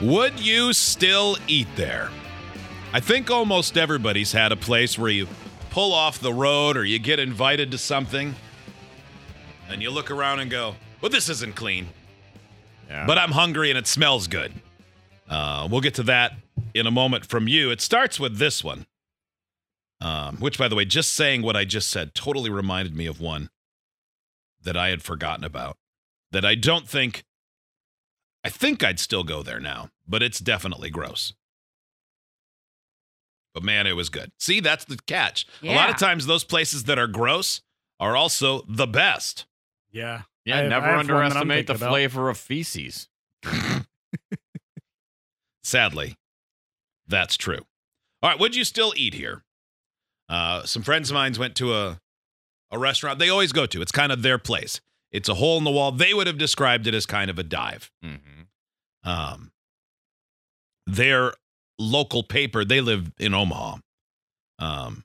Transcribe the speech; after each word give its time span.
Would 0.00 0.40
you 0.40 0.72
still 0.72 1.36
eat 1.46 1.68
there? 1.76 2.10
I 2.92 2.98
think 2.98 3.30
almost 3.30 3.76
everybody's 3.76 4.32
had 4.32 4.50
a 4.50 4.56
place 4.56 4.98
where 4.98 5.10
you 5.10 5.28
pull 5.70 5.94
off 5.94 6.18
the 6.18 6.32
road 6.32 6.76
or 6.76 6.84
you 6.84 6.98
get 6.98 7.20
invited 7.20 7.70
to 7.70 7.78
something 7.78 8.34
and 9.68 9.80
you 9.80 9.90
look 9.90 10.10
around 10.10 10.40
and 10.40 10.50
go, 10.50 10.74
well, 11.00 11.10
this 11.10 11.28
isn't 11.28 11.54
clean, 11.54 11.88
Yeah. 12.88 13.06
but 13.06 13.18
I'm 13.18 13.30
hungry 13.30 13.70
and 13.70 13.78
it 13.78 13.86
smells 13.86 14.26
good. 14.26 14.52
Uh, 15.28 15.68
we'll 15.70 15.80
get 15.80 15.94
to 15.94 16.02
that 16.04 16.32
in 16.74 16.86
a 16.88 16.90
moment 16.90 17.24
from 17.26 17.46
you. 17.46 17.70
It 17.70 17.80
starts 17.80 18.18
with 18.18 18.38
this 18.38 18.64
one, 18.64 18.86
um, 20.00 20.38
which, 20.38 20.58
by 20.58 20.66
the 20.66 20.74
way, 20.74 20.84
just 20.84 21.12
saying 21.14 21.42
what 21.42 21.54
I 21.56 21.64
just 21.64 21.88
said 21.88 22.14
totally 22.16 22.50
reminded 22.50 22.96
me 22.96 23.06
of 23.06 23.20
one 23.20 23.48
that 24.64 24.76
I 24.76 24.88
had 24.88 25.02
forgotten 25.02 25.44
about 25.44 25.76
that 26.32 26.44
I 26.44 26.56
don't 26.56 26.88
think, 26.88 27.22
I 28.44 28.50
think 28.50 28.84
I'd 28.84 29.00
still 29.00 29.24
go 29.24 29.42
there 29.42 29.60
now, 29.60 29.88
but 30.06 30.22
it's 30.22 30.38
definitely 30.38 30.90
gross. 30.90 31.32
But 33.54 33.62
man, 33.62 33.86
it 33.86 33.92
was 33.96 34.08
good. 34.10 34.32
See, 34.38 34.60
that's 34.60 34.84
the 34.84 34.96
catch. 35.06 35.46
A 35.62 35.74
lot 35.74 35.88
of 35.88 35.96
times, 35.96 36.26
those 36.26 36.44
places 36.44 36.84
that 36.84 36.98
are 36.98 37.06
gross 37.06 37.62
are 38.00 38.16
also 38.16 38.64
the 38.68 38.86
best. 38.86 39.46
Yeah. 39.92 40.22
yeah, 40.44 40.56
have- 40.58 40.68
never 40.70 40.86
I 40.86 40.88
have 40.90 40.96
one 40.98 41.06
that 41.06 41.12
I'm 41.14 41.22
underestimate 41.24 41.66
the 41.68 41.74
about. 41.74 41.90
flavor 41.90 42.28
of 42.28 42.36
feces. 42.36 43.08
Sadly, 45.62 46.16
that's 47.06 47.36
true. 47.36 47.60
All 48.22 48.30
right, 48.30 48.38
would 48.38 48.54
you 48.54 48.64
still 48.64 48.92
eat 48.96 49.14
here? 49.14 49.44
Uh, 50.28 50.64
some 50.64 50.82
friends 50.82 51.10
of 51.10 51.14
mine 51.14 51.34
went 51.38 51.54
to 51.56 51.74
a 51.74 52.00
a 52.70 52.78
restaurant 52.78 53.18
they 53.18 53.28
always 53.28 53.52
go 53.52 53.66
to. 53.66 53.80
It's 53.82 53.92
kind 53.92 54.10
of 54.10 54.22
their 54.22 54.38
place. 54.38 54.80
It's 55.14 55.28
a 55.28 55.34
hole 55.34 55.56
in 55.58 55.64
the 55.64 55.70
wall. 55.70 55.92
They 55.92 56.12
would 56.12 56.26
have 56.26 56.38
described 56.38 56.88
it 56.88 56.94
as 56.94 57.06
kind 57.06 57.30
of 57.30 57.38
a 57.38 57.44
dive. 57.44 57.88
Mm-hmm. 58.04 59.08
Um, 59.08 59.52
their 60.88 61.34
local 61.78 62.24
paper. 62.24 62.64
They 62.64 62.80
live 62.80 63.12
in 63.16 63.32
Omaha. 63.32 63.76
Um, 64.58 65.04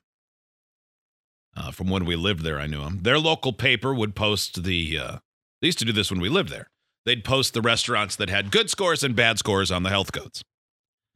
uh, 1.56 1.70
from 1.70 1.88
when 1.90 2.04
we 2.04 2.16
lived 2.16 2.42
there, 2.42 2.58
I 2.58 2.66
knew 2.66 2.82
them. 2.82 2.98
Their 3.02 3.20
local 3.20 3.52
paper 3.52 3.94
would 3.94 4.16
post 4.16 4.64
the. 4.64 4.98
Uh, 4.98 5.18
they 5.60 5.68
used 5.68 5.78
to 5.78 5.84
do 5.84 5.92
this 5.92 6.10
when 6.10 6.20
we 6.20 6.28
lived 6.28 6.50
there. 6.50 6.70
They'd 7.06 7.22
post 7.22 7.54
the 7.54 7.62
restaurants 7.62 8.16
that 8.16 8.28
had 8.28 8.50
good 8.50 8.68
scores 8.68 9.04
and 9.04 9.14
bad 9.14 9.38
scores 9.38 9.70
on 9.70 9.84
the 9.84 9.90
health 9.90 10.10
codes. 10.10 10.42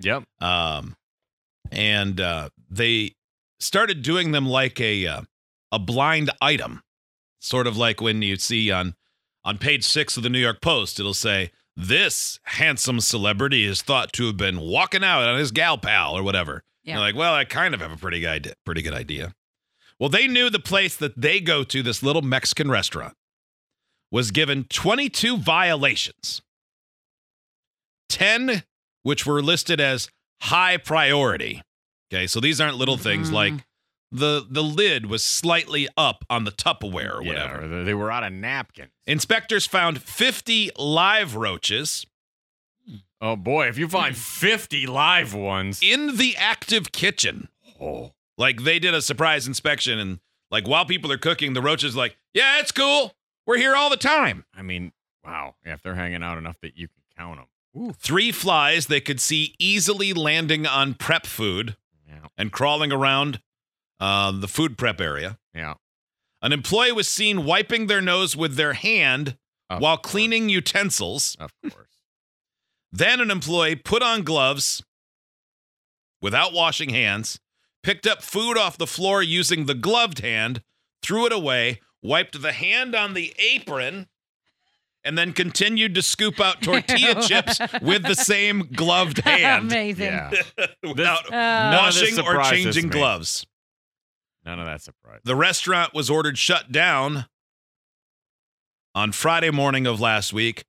Yep. 0.00 0.22
Um, 0.40 0.94
and 1.72 2.20
uh, 2.20 2.50
they 2.70 3.14
started 3.58 4.02
doing 4.02 4.30
them 4.30 4.46
like 4.46 4.80
a 4.80 5.06
uh, 5.06 5.22
a 5.72 5.80
blind 5.80 6.30
item, 6.40 6.82
sort 7.44 7.66
of 7.66 7.76
like 7.76 8.00
when 8.00 8.22
you 8.22 8.36
see 8.36 8.70
on 8.70 8.94
on 9.44 9.58
page 9.58 9.84
six 9.84 10.16
of 10.16 10.22
the 10.22 10.30
New 10.30 10.38
York 10.38 10.60
Post, 10.62 10.98
it'll 10.98 11.12
say 11.14 11.50
this 11.76 12.40
handsome 12.44 13.00
celebrity 13.00 13.64
is 13.64 13.82
thought 13.82 14.12
to 14.14 14.26
have 14.26 14.36
been 14.38 14.58
walking 14.60 15.04
out 15.04 15.22
on 15.28 15.38
his 15.38 15.50
gal 15.50 15.76
pal 15.76 16.16
or 16.16 16.22
whatever. 16.22 16.62
Yeah. 16.82 16.94
You're 16.94 17.00
like, 17.02 17.14
well, 17.14 17.34
I 17.34 17.44
kind 17.44 17.74
of 17.74 17.80
have 17.80 17.92
a 17.92 17.96
pretty 17.96 18.20
good 18.20 18.28
idea, 18.30 18.54
pretty 18.64 18.80
good 18.82 18.94
idea. 18.94 19.34
Well, 20.00 20.08
they 20.08 20.26
knew 20.26 20.48
the 20.50 20.58
place 20.60 20.96
that 20.96 21.20
they 21.20 21.40
go 21.40 21.62
to, 21.64 21.82
this 21.82 22.02
little 22.02 22.22
Mexican 22.22 22.70
restaurant, 22.70 23.14
was 24.10 24.30
given 24.30 24.64
22 24.64 25.36
violations. 25.38 26.40
10 28.08 28.62
which 29.02 29.26
were 29.26 29.42
listed 29.42 29.80
as 29.80 30.08
high 30.40 30.76
priority. 30.78 31.62
Okay, 32.12 32.26
so 32.26 32.40
these 32.40 32.60
aren't 32.60 32.76
little 32.78 32.96
things 32.96 33.28
Mhm. 33.30 33.32
like 33.34 33.54
the 34.14 34.46
the 34.48 34.62
lid 34.62 35.06
was 35.06 35.24
slightly 35.24 35.88
up 35.96 36.24
on 36.30 36.44
the 36.44 36.52
Tupperware 36.52 37.14
or 37.16 37.22
whatever. 37.22 37.80
or 37.80 37.84
they- 37.84 37.94
were 37.94 38.10
out 38.12 38.22
of 38.24 38.32
napkins. 38.32 38.92
Inspectors 39.06 39.66
found 39.66 40.00
50 40.00 40.70
live 40.78 41.34
roaches 41.36 42.06
Oh 43.20 43.36
boy, 43.36 43.68
if 43.68 43.78
you 43.78 43.88
find 43.88 44.14
hmm. 44.14 44.20
50 44.20 44.86
live 44.86 45.32
ones. 45.32 45.80
in 45.82 46.16
the 46.18 46.36
active 46.36 46.92
kitchen. 46.92 47.48
Oh. 47.80 48.12
Like 48.36 48.64
they 48.64 48.78
did 48.78 48.92
a 48.94 49.00
surprise 49.00 49.46
inspection 49.46 49.98
and 49.98 50.20
like 50.50 50.68
while 50.68 50.84
people 50.84 51.10
are 51.10 51.18
cooking, 51.18 51.54
the 51.54 51.62
roaches 51.62 51.96
like, 51.96 52.16
"Yeah, 52.34 52.60
it's 52.60 52.70
cool. 52.72 53.14
We're 53.46 53.56
here 53.56 53.74
all 53.74 53.88
the 53.90 53.96
time." 53.96 54.44
I 54.54 54.62
mean, 54.62 54.92
wow. 55.24 55.54
Yeah, 55.64 55.72
if 55.74 55.82
they're 55.82 55.94
hanging 55.94 56.22
out 56.22 56.36
enough 56.38 56.56
that 56.60 56.76
you 56.76 56.88
can 56.88 57.02
count 57.16 57.40
them. 57.74 57.92
Three 57.98 58.30
flies 58.30 58.86
they 58.86 59.00
could 59.00 59.20
see 59.20 59.54
easily 59.58 60.12
landing 60.12 60.66
on 60.66 60.94
prep 60.94 61.26
food 61.26 61.76
Yeah. 62.06 62.26
and 62.36 62.52
crawling 62.52 62.92
around 62.92 63.40
uh, 64.04 64.30
the 64.32 64.48
food 64.48 64.76
prep 64.76 65.00
area. 65.00 65.38
Yeah. 65.54 65.74
An 66.42 66.52
employee 66.52 66.92
was 66.92 67.08
seen 67.08 67.44
wiping 67.44 67.86
their 67.86 68.00
nose 68.02 68.36
with 68.36 68.56
their 68.56 68.74
hand 68.74 69.36
Of 69.70 69.80
while 69.80 69.96
course. 69.96 70.10
cleaning 70.12 70.48
utensils. 70.48 71.36
Of 71.40 71.52
course. 71.70 71.88
Then 72.92 73.20
an 73.20 73.30
employee 73.30 73.76
put 73.76 74.02
on 74.02 74.22
gloves 74.22 74.82
without 76.20 76.52
washing 76.52 76.90
hands, 76.90 77.38
picked 77.82 78.06
up 78.06 78.22
food 78.22 78.56
off 78.58 78.76
the 78.78 78.86
floor 78.86 79.22
using 79.22 79.66
the 79.66 79.74
gloved 79.74 80.20
hand, 80.20 80.62
threw 81.02 81.26
it 81.26 81.32
away, 81.32 81.80
wiped 82.02 82.40
the 82.40 82.52
hand 82.52 82.94
on 82.94 83.14
the 83.14 83.34
apron, 83.38 84.06
and 85.02 85.18
then 85.18 85.32
continued 85.32 85.94
to 85.94 86.02
scoop 86.02 86.40
out 86.40 86.62
tortilla 86.62 87.20
chips 87.22 87.58
with 87.82 88.02
the 88.04 88.14
same 88.14 88.68
gloved 88.74 89.18
hand 89.24 89.66
Amazing. 89.70 90.06
Yeah. 90.06 90.30
without 90.82 91.26
Uh, 91.32 91.70
None 91.70 91.88
of 91.88 91.94
this 91.94 92.16
washing 92.18 92.24
or 92.26 92.42
changing 92.44 92.84
me. 92.84 92.90
gloves. 92.90 93.46
None 94.44 94.58
of 94.60 94.66
that 94.66 94.82
surprise. 94.82 95.20
The 95.24 95.36
restaurant 95.36 95.94
was 95.94 96.10
ordered 96.10 96.36
shut 96.38 96.70
down 96.70 97.26
on 98.94 99.12
Friday 99.12 99.50
morning 99.50 99.86
of 99.86 100.00
last 100.00 100.32
week. 100.32 100.64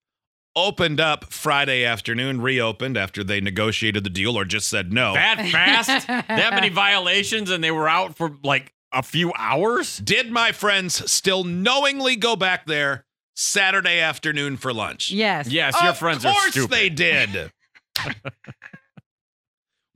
Opened 0.58 1.02
up 1.02 1.34
Friday 1.34 1.84
afternoon, 1.84 2.40
reopened 2.40 2.96
after 2.96 3.26
they 3.26 3.42
negotiated 3.42 4.06
the 4.06 4.10
deal 4.10 4.38
or 4.38 4.46
just 4.46 4.70
said 4.70 4.94
no. 4.94 5.14
That 5.14 5.50
fast? 5.52 6.08
that 6.08 6.54
many 6.54 6.70
violations 6.70 7.50
and 7.50 7.62
they 7.62 7.72
were 7.72 7.90
out 7.90 8.16
for 8.16 8.38
like 8.42 8.74
a 8.94 9.04
few 9.04 9.34
hours? 9.38 9.98
Did 9.98 10.32
my 10.32 10.54
friends 10.54 11.12
still 11.12 11.44
knowingly 11.44 12.16
go 12.16 12.38
back 12.38 12.66
there 12.68 13.04
Saturday 13.36 14.00
afternoon 14.00 14.56
for 14.56 14.74
lunch? 14.74 15.12
Yes. 15.12 15.50
Yes, 15.50 15.76
your 15.82 15.92
of 15.92 15.98
friends 15.98 16.24
are 16.24 16.32
course 16.32 16.52
stupid. 16.52 16.72
they 16.72 16.88
did. 16.88 17.52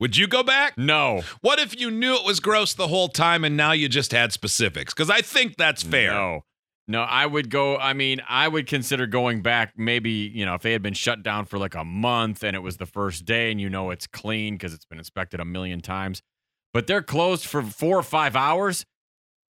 Would 0.00 0.16
you 0.16 0.26
go 0.26 0.42
back? 0.42 0.76
No. 0.78 1.22
What 1.42 1.58
if 1.58 1.78
you 1.78 1.90
knew 1.90 2.14
it 2.14 2.24
was 2.24 2.40
gross 2.40 2.72
the 2.72 2.88
whole 2.88 3.08
time 3.08 3.44
and 3.44 3.56
now 3.56 3.72
you 3.72 3.88
just 3.88 4.12
had 4.12 4.32
specifics? 4.32 4.94
Because 4.94 5.10
I 5.10 5.20
think 5.20 5.56
that's 5.56 5.82
fair. 5.82 6.12
No. 6.12 6.40
No, 6.88 7.02
I 7.02 7.24
would 7.26 7.50
go. 7.50 7.76
I 7.76 7.92
mean, 7.92 8.20
I 8.28 8.48
would 8.48 8.66
consider 8.66 9.06
going 9.06 9.42
back 9.42 9.74
maybe, 9.76 10.10
you 10.10 10.44
know, 10.44 10.54
if 10.54 10.62
they 10.62 10.72
had 10.72 10.82
been 10.82 10.94
shut 10.94 11.22
down 11.22 11.44
for 11.44 11.56
like 11.56 11.76
a 11.76 11.84
month 11.84 12.42
and 12.42 12.56
it 12.56 12.60
was 12.60 12.78
the 12.78 12.86
first 12.86 13.24
day 13.26 13.52
and 13.52 13.60
you 13.60 13.70
know 13.70 13.90
it's 13.90 14.08
clean 14.08 14.54
because 14.54 14.74
it's 14.74 14.86
been 14.86 14.98
inspected 14.98 15.38
a 15.38 15.44
million 15.44 15.80
times, 15.80 16.20
but 16.74 16.88
they're 16.88 17.02
closed 17.02 17.46
for 17.46 17.62
four 17.62 17.96
or 17.96 18.02
five 18.02 18.34
hours. 18.34 18.84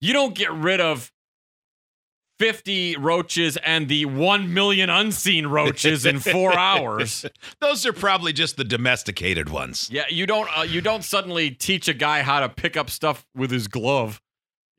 You 0.02 0.12
don't 0.12 0.34
get 0.34 0.52
rid 0.52 0.80
of 0.82 1.12
50 2.40 2.96
roaches 2.96 3.58
and 3.58 3.86
the 3.86 4.06
1 4.06 4.54
million 4.54 4.88
unseen 4.88 5.46
roaches 5.46 6.06
in 6.06 6.20
four 6.20 6.56
hours. 6.58 7.26
Those 7.60 7.84
are 7.84 7.92
probably 7.92 8.32
just 8.32 8.56
the 8.56 8.64
domesticated 8.64 9.50
ones. 9.50 9.90
Yeah, 9.92 10.04
you 10.08 10.26
don't 10.26 10.48
uh, 10.58 10.62
you 10.62 10.80
don't 10.80 11.04
suddenly 11.04 11.50
teach 11.50 11.86
a 11.86 11.92
guy 11.92 12.22
how 12.22 12.40
to 12.40 12.48
pick 12.48 12.78
up 12.78 12.88
stuff 12.88 13.26
with 13.36 13.50
his 13.50 13.68
glove 13.68 14.22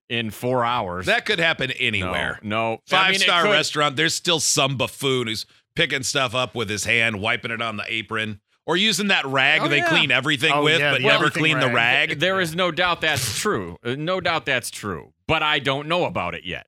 in 0.10 0.32
4 0.32 0.66
hours. 0.66 1.06
That 1.06 1.26
could 1.28 1.38
happen 1.38 1.70
anywhere. 1.80 2.40
No. 2.42 2.80
Five 2.88 3.08
I 3.08 3.12
mean, 3.12 3.20
star 3.20 3.44
restaurant, 3.44 3.96
there's 3.96 4.16
still 4.16 4.40
some 4.40 4.76
buffoon 4.76 5.28
who's 5.28 5.46
picking 5.76 6.02
stuff 6.02 6.34
up 6.34 6.56
with 6.56 6.68
his 6.68 6.86
hand, 6.86 7.22
wiping 7.22 7.52
it 7.52 7.62
on 7.62 7.78
the 7.78 7.86
apron, 7.88 8.42
or 8.66 8.76
using 8.76 9.08
that 9.10 9.24
rag 9.28 9.62
Oh, 9.62 9.68
they 9.68 9.78
yeah. 9.78 9.88
clean 9.88 10.10
everything 10.10 10.52
Oh, 10.52 10.64
with, 10.64 10.80
yeah, 10.80 10.92
but 10.94 11.02
never 11.02 11.26
everything 11.26 11.42
clean 11.44 11.60
the 11.60 11.68
rag. 11.68 12.10
rag. 12.10 12.20
There 12.20 12.42
is 12.42 12.56
no 12.56 12.72
doubt 12.72 13.02
that's 13.02 13.40
true. 13.40 13.78
No 13.86 14.20
doubt 14.20 14.48
that's 14.48 14.72
true. 14.72 15.14
But 15.28 15.44
I 15.44 15.60
don't 15.60 15.88
know 15.88 16.06
about 16.06 16.34
it 16.34 16.44
yet. 16.44 16.66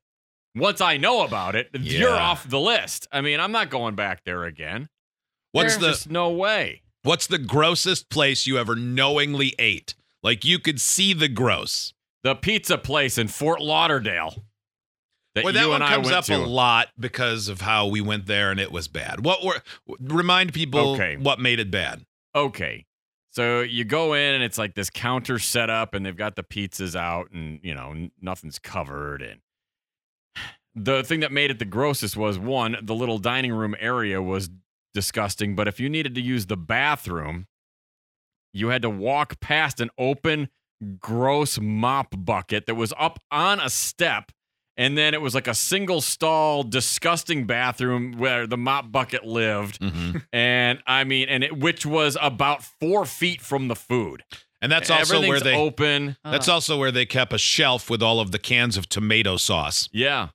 Once 0.54 0.80
I 0.80 0.96
know 0.96 1.22
about 1.24 1.54
it, 1.56 1.68
you're 1.78 2.10
off 2.14 2.48
the 2.48 2.60
list. 2.60 3.08
I 3.10 3.20
mean, 3.20 3.40
I'm 3.40 3.52
not 3.52 3.70
going 3.70 3.94
back 3.94 4.22
there 4.24 4.44
again. 4.44 4.88
What's 5.52 5.76
There's 5.76 5.80
the 5.80 5.88
just 5.90 6.10
no 6.10 6.30
way. 6.30 6.82
what's 7.02 7.26
the 7.26 7.38
grossest 7.38 8.08
place 8.10 8.46
you 8.46 8.58
ever 8.58 8.74
knowingly 8.76 9.54
ate? 9.58 9.94
Like 10.22 10.44
you 10.44 10.58
could 10.58 10.80
see 10.80 11.12
the 11.12 11.28
gross. 11.28 11.92
The 12.22 12.34
pizza 12.34 12.78
place 12.78 13.18
in 13.18 13.28
Fort 13.28 13.60
Lauderdale 13.60 14.44
that 15.34 15.44
Well, 15.44 15.52
you 15.52 15.60
that 15.60 15.68
one 15.68 15.80
comes 15.80 16.10
up 16.10 16.24
to. 16.26 16.36
a 16.36 16.38
lot 16.38 16.88
because 16.98 17.48
of 17.48 17.60
how 17.60 17.88
we 17.88 18.00
went 18.00 18.26
there 18.26 18.50
and 18.50 18.58
it 18.60 18.70
was 18.72 18.88
bad. 18.88 19.24
What 19.24 19.44
were 19.44 19.60
remind 20.00 20.52
people 20.54 20.94
Okay. 20.94 21.16
what 21.16 21.38
made 21.40 21.58
it 21.60 21.70
bad? 21.70 22.04
okay. 22.34 22.86
So 23.30 23.62
you 23.62 23.84
go 23.84 24.14
in 24.14 24.34
and 24.36 24.44
it's 24.44 24.58
like 24.58 24.76
this 24.76 24.90
counter 24.90 25.40
set 25.40 25.68
up 25.68 25.92
and 25.92 26.06
they've 26.06 26.16
got 26.16 26.36
the 26.36 26.44
pizzas 26.44 26.94
out 26.94 27.32
and 27.32 27.58
you 27.64 27.74
know 27.74 28.08
nothing's 28.22 28.60
covered 28.60 29.22
and 29.22 29.40
the 30.74 31.02
thing 31.04 31.20
that 31.20 31.30
made 31.32 31.50
it 31.50 31.58
the 31.58 31.64
grossest 31.64 32.16
was 32.16 32.38
one 32.38 32.76
the 32.82 32.94
little 32.94 33.18
dining 33.18 33.52
room 33.52 33.74
area 33.78 34.20
was 34.20 34.50
disgusting 34.92 35.54
but 35.56 35.66
if 35.68 35.78
you 35.80 35.88
needed 35.88 36.14
to 36.14 36.20
use 36.20 36.46
the 36.46 36.56
bathroom 36.56 37.46
you 38.52 38.68
had 38.68 38.82
to 38.82 38.90
walk 38.90 39.40
past 39.40 39.80
an 39.80 39.90
open 39.98 40.48
gross 40.98 41.58
mop 41.60 42.14
bucket 42.16 42.66
that 42.66 42.74
was 42.74 42.92
up 42.98 43.18
on 43.30 43.60
a 43.60 43.70
step 43.70 44.30
and 44.76 44.98
then 44.98 45.14
it 45.14 45.20
was 45.22 45.36
like 45.36 45.46
a 45.46 45.54
single 45.54 46.00
stall, 46.00 46.64
disgusting 46.64 47.46
bathroom 47.46 48.18
where 48.18 48.44
the 48.44 48.56
mop 48.56 48.90
bucket 48.90 49.24
lived. 49.24 49.78
Mhm. 49.80 50.24
And 50.32 50.82
I 50.84 51.04
mean, 51.04 51.28
and 51.28 51.44
it 51.44 51.56
which 51.56 51.86
was 51.86 52.18
about 52.20 52.64
four 52.80 53.06
feet 53.06 53.40
from 53.40 53.68
the 53.68 53.76
food. 53.76 54.24
And 54.60 54.72
that's 54.72 54.90
also 54.90 55.20
where 55.20 55.38
they 55.38 55.54
open. 55.54 56.16
that's 56.24 56.48
also 56.48 56.76
where 56.76 56.90
they 56.90 57.06
kept 57.06 57.32
a 57.32 57.38
shelf 57.38 57.88
with 57.88 58.02
all 58.02 58.18
of 58.18 58.32
the 58.32 58.38
cans 58.40 58.76
of 58.76 58.88
tomato 58.88 59.36
sauce. 59.36 59.88
Yeah, 59.92 60.30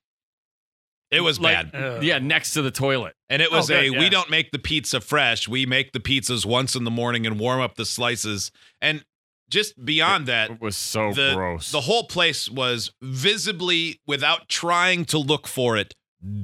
It 1.12 1.22
was 1.22 1.40
Like- 1.40 1.72
bad. 1.72 1.82
Ugh. 1.84 2.04
yeah, 2.04 2.20
next 2.20 2.52
to 2.54 2.62
the 2.62 2.72
toilet. 2.72 3.16
And 3.30 3.42
it 3.42 3.50
Oh, 3.52 3.58
was 3.58 3.68
good, 3.68 3.86
a 3.86 3.90
we 3.92 4.10
don't 4.10 4.30
make 4.30 4.52
the 4.52 4.60
pizza 4.60 5.02
fresh. 5.02 5.48
We 5.48 5.66
make 5.66 5.92
the 5.92 6.00
pizzas 6.00 6.46
once 6.46 6.76
in 6.76 6.84
the 6.84 6.92
morning 6.92 7.26
and 7.26 7.40
warm 7.40 7.62
up 7.62 7.76
the 7.76 7.86
slices. 7.86 8.52
And 8.82 9.04
just 9.50 9.84
beyond 9.84 10.28
that, 10.28 10.52
It 10.52 10.62
was 10.62 10.78
so 10.78 11.12
the, 11.14 11.34
gross. 11.34 11.72
the 11.72 11.82
whole 11.82 12.04
place 12.04 12.48
was 12.50 12.92
visibly, 13.02 14.00
without 14.06 14.48
trying 14.50 15.06
to 15.06 15.18
look 15.18 15.48
for 15.48 15.78
it, 15.78 15.96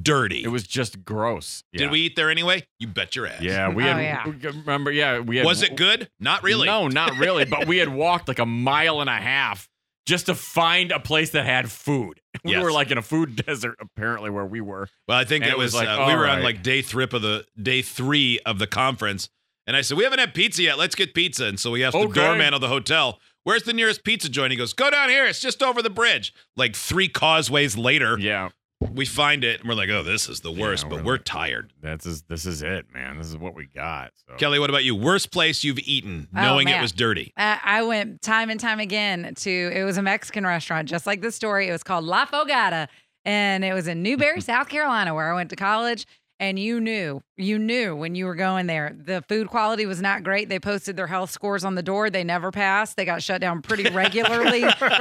dirty. 0.02 0.42
it 0.42 0.48
was 0.48 0.66
just 0.66 1.04
gross. 1.04 1.62
Did 1.72 1.90
we 1.90 2.00
eat 2.00 2.16
there 2.16 2.30
anyway? 2.30 2.66
You 2.80 2.88
bet 2.88 3.14
your 3.14 3.26
ass. 3.28 3.42
Yeah, 3.42 3.68
we 3.68 3.84
Oh, 3.84 3.86
had. 3.92 4.00
yeah. 4.02 4.26
we- 4.26 4.48
Remember? 4.60 4.90
Yeah, 4.90 5.18
we 5.20 5.36
had. 5.36 5.46
Was 5.46 5.62
it 5.62 5.76
good? 5.76 6.08
Not 6.18 6.42
really. 6.42 6.66
No, 6.66 6.88
not 6.88 7.16
really. 7.18 7.44
but 7.44 7.66
we 7.68 7.76
had 7.78 7.88
walked 7.94 8.26
like 8.26 8.38
a 8.40 8.46
mile 8.46 9.00
and 9.00 9.10
a 9.10 9.16
half 9.16 9.68
just 10.06 10.26
to 10.26 10.34
find 10.34 10.92
a 10.92 11.00
place 11.00 11.30
that 11.30 11.44
had 11.46 11.70
food. 11.70 12.20
We 12.44 12.52
Yes. 12.52 12.62
were 12.62 12.70
like 12.72 12.90
in 12.90 12.98
a 12.98 13.02
food 13.02 13.34
desert, 13.46 13.76
apparently, 13.80 14.30
where 14.30 14.44
we 14.44 14.60
were. 14.60 14.88
Well, 15.08 15.16
I 15.18 15.24
think 15.24 15.44
And 15.44 15.52
it 15.52 15.58
was 15.58 15.74
like, 15.74 15.88
uh, 15.88 16.04
we 16.06 16.14
were 16.14 16.28
on 16.28 16.42
like 16.42 16.62
day 16.62 16.82
three 16.82 17.04
of 17.04 17.10
the 17.10 17.44
day 17.60 17.80
three 17.82 18.38
of 18.46 18.58
the 18.58 18.66
conference, 18.66 19.28
and 19.66 19.74
I 19.76 19.80
said 19.80 19.96
we 19.96 20.04
haven't 20.04 20.18
had 20.20 20.32
pizza 20.34 20.62
yet. 20.62 20.78
Let's 20.78 20.94
get 20.94 21.14
pizza. 21.14 21.46
And 21.46 21.58
so 21.58 21.70
we 21.72 21.82
asked 21.82 21.94
the 21.98 22.06
doorman 22.08 22.52
of 22.54 22.60
the 22.60 22.68
hotel, 22.68 23.18
"Where's 23.44 23.62
the 23.64 23.72
nearest 23.72 24.04
pizza 24.04 24.28
joint?" 24.28 24.50
He 24.52 24.56
goes, 24.56 24.74
"Go 24.74 24.90
down 24.90 25.08
here. 25.08 25.24
It's 25.24 25.40
just 25.40 25.62
over 25.62 25.80
the 25.82 25.90
bridge." 25.90 26.32
Like 26.56 26.76
three 26.76 27.08
causeways 27.08 27.76
later, 27.76 28.16
Yeah, 28.20 28.50
we 28.92 29.06
find 29.06 29.42
it, 29.42 29.60
and 29.60 29.68
we're 29.68 29.74
like, 29.74 29.88
"Oh, 29.88 30.02
this 30.02 30.28
is 30.28 30.40
the 30.40 30.52
worst." 30.52 30.84
Yeah, 30.84 30.90
but 30.90 30.98
we're 30.98 31.04
we're 31.04 31.12
like- 31.14 31.24
tired. 31.24 31.72
that's 31.80 32.04
is 32.06 32.22
this 32.22 32.44
is 32.44 32.62
it, 32.62 32.86
man. 32.92 33.16
This 33.18 33.26
is 33.28 33.36
what 33.36 33.54
we 33.54 33.66
got. 33.66 34.12
So. 34.28 34.34
Kelly, 34.36 34.58
what 34.58 34.68
about 34.70 34.84
you? 34.84 34.94
Worst 34.94 35.30
place 35.30 35.64
you've 35.64 35.78
eaten, 35.80 36.28
Oh, 36.36 36.42
knowing 36.42 36.68
it 36.68 36.80
was 36.80 36.92
dirty. 36.92 37.32
Uh, 37.36 37.56
I 37.62 37.82
went 37.82 38.20
time 38.22 38.50
and 38.50 38.60
time 38.60 38.78
again 38.80 39.32
to 39.36 39.50
it 39.50 39.84
was 39.84 39.96
a 39.96 40.02
Mexican 40.02 40.46
restaurant, 40.46 40.88
just 40.88 41.06
like 41.06 41.22
this 41.22 41.34
story. 41.34 41.68
It 41.68 41.72
was 41.72 41.82
called 41.82 42.04
La 42.04 42.26
Fogata, 42.26 42.88
and 43.24 43.64
it 43.64 43.72
was 43.72 43.86
in 43.88 44.02
Newberry, 44.02 44.40
South 44.42 44.68
Carolina, 44.68 45.14
where 45.14 45.30
I 45.32 45.34
went 45.34 45.50
to 45.50 45.56
college. 45.56 46.06
And 46.38 46.58
you 46.58 46.80
knew, 46.80 47.22
you 47.38 47.58
knew 47.58 47.96
when 47.96 48.14
you 48.14 48.26
were 48.26 48.34
going 48.34 48.66
there, 48.66 48.94
the 48.94 49.24
food 49.26 49.48
quality 49.48 49.86
was 49.86 50.02
not 50.02 50.22
great. 50.22 50.50
They 50.50 50.58
posted 50.58 50.94
their 50.94 51.06
health 51.06 51.30
scores 51.30 51.64
on 51.64 51.76
the 51.76 51.82
door. 51.82 52.10
They 52.10 52.24
never 52.24 52.50
passed. 52.50 52.98
They 52.98 53.06
got 53.06 53.22
shut 53.22 53.40
down 53.40 53.62
pretty 53.62 53.88
regularly 53.88 54.60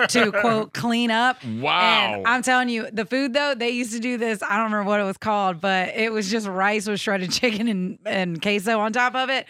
to 0.09 0.31
quote 0.31 0.73
clean 0.73 1.11
up. 1.11 1.43
Wow. 1.43 2.13
And 2.15 2.27
I'm 2.27 2.41
telling 2.41 2.69
you, 2.69 2.89
the 2.89 3.05
food 3.05 3.33
though, 3.33 3.53
they 3.53 3.71
used 3.71 3.91
to 3.91 3.99
do 3.99 4.17
this. 4.17 4.41
I 4.41 4.55
don't 4.55 4.71
remember 4.71 4.89
what 4.89 5.01
it 5.01 5.03
was 5.03 5.17
called, 5.17 5.59
but 5.59 5.89
it 5.89 6.11
was 6.13 6.31
just 6.31 6.47
rice 6.47 6.87
with 6.87 7.01
shredded 7.01 7.31
chicken 7.33 7.67
and, 7.67 7.99
and 8.05 8.41
queso 8.41 8.79
on 8.79 8.93
top 8.93 9.15
of 9.15 9.29
it. 9.29 9.45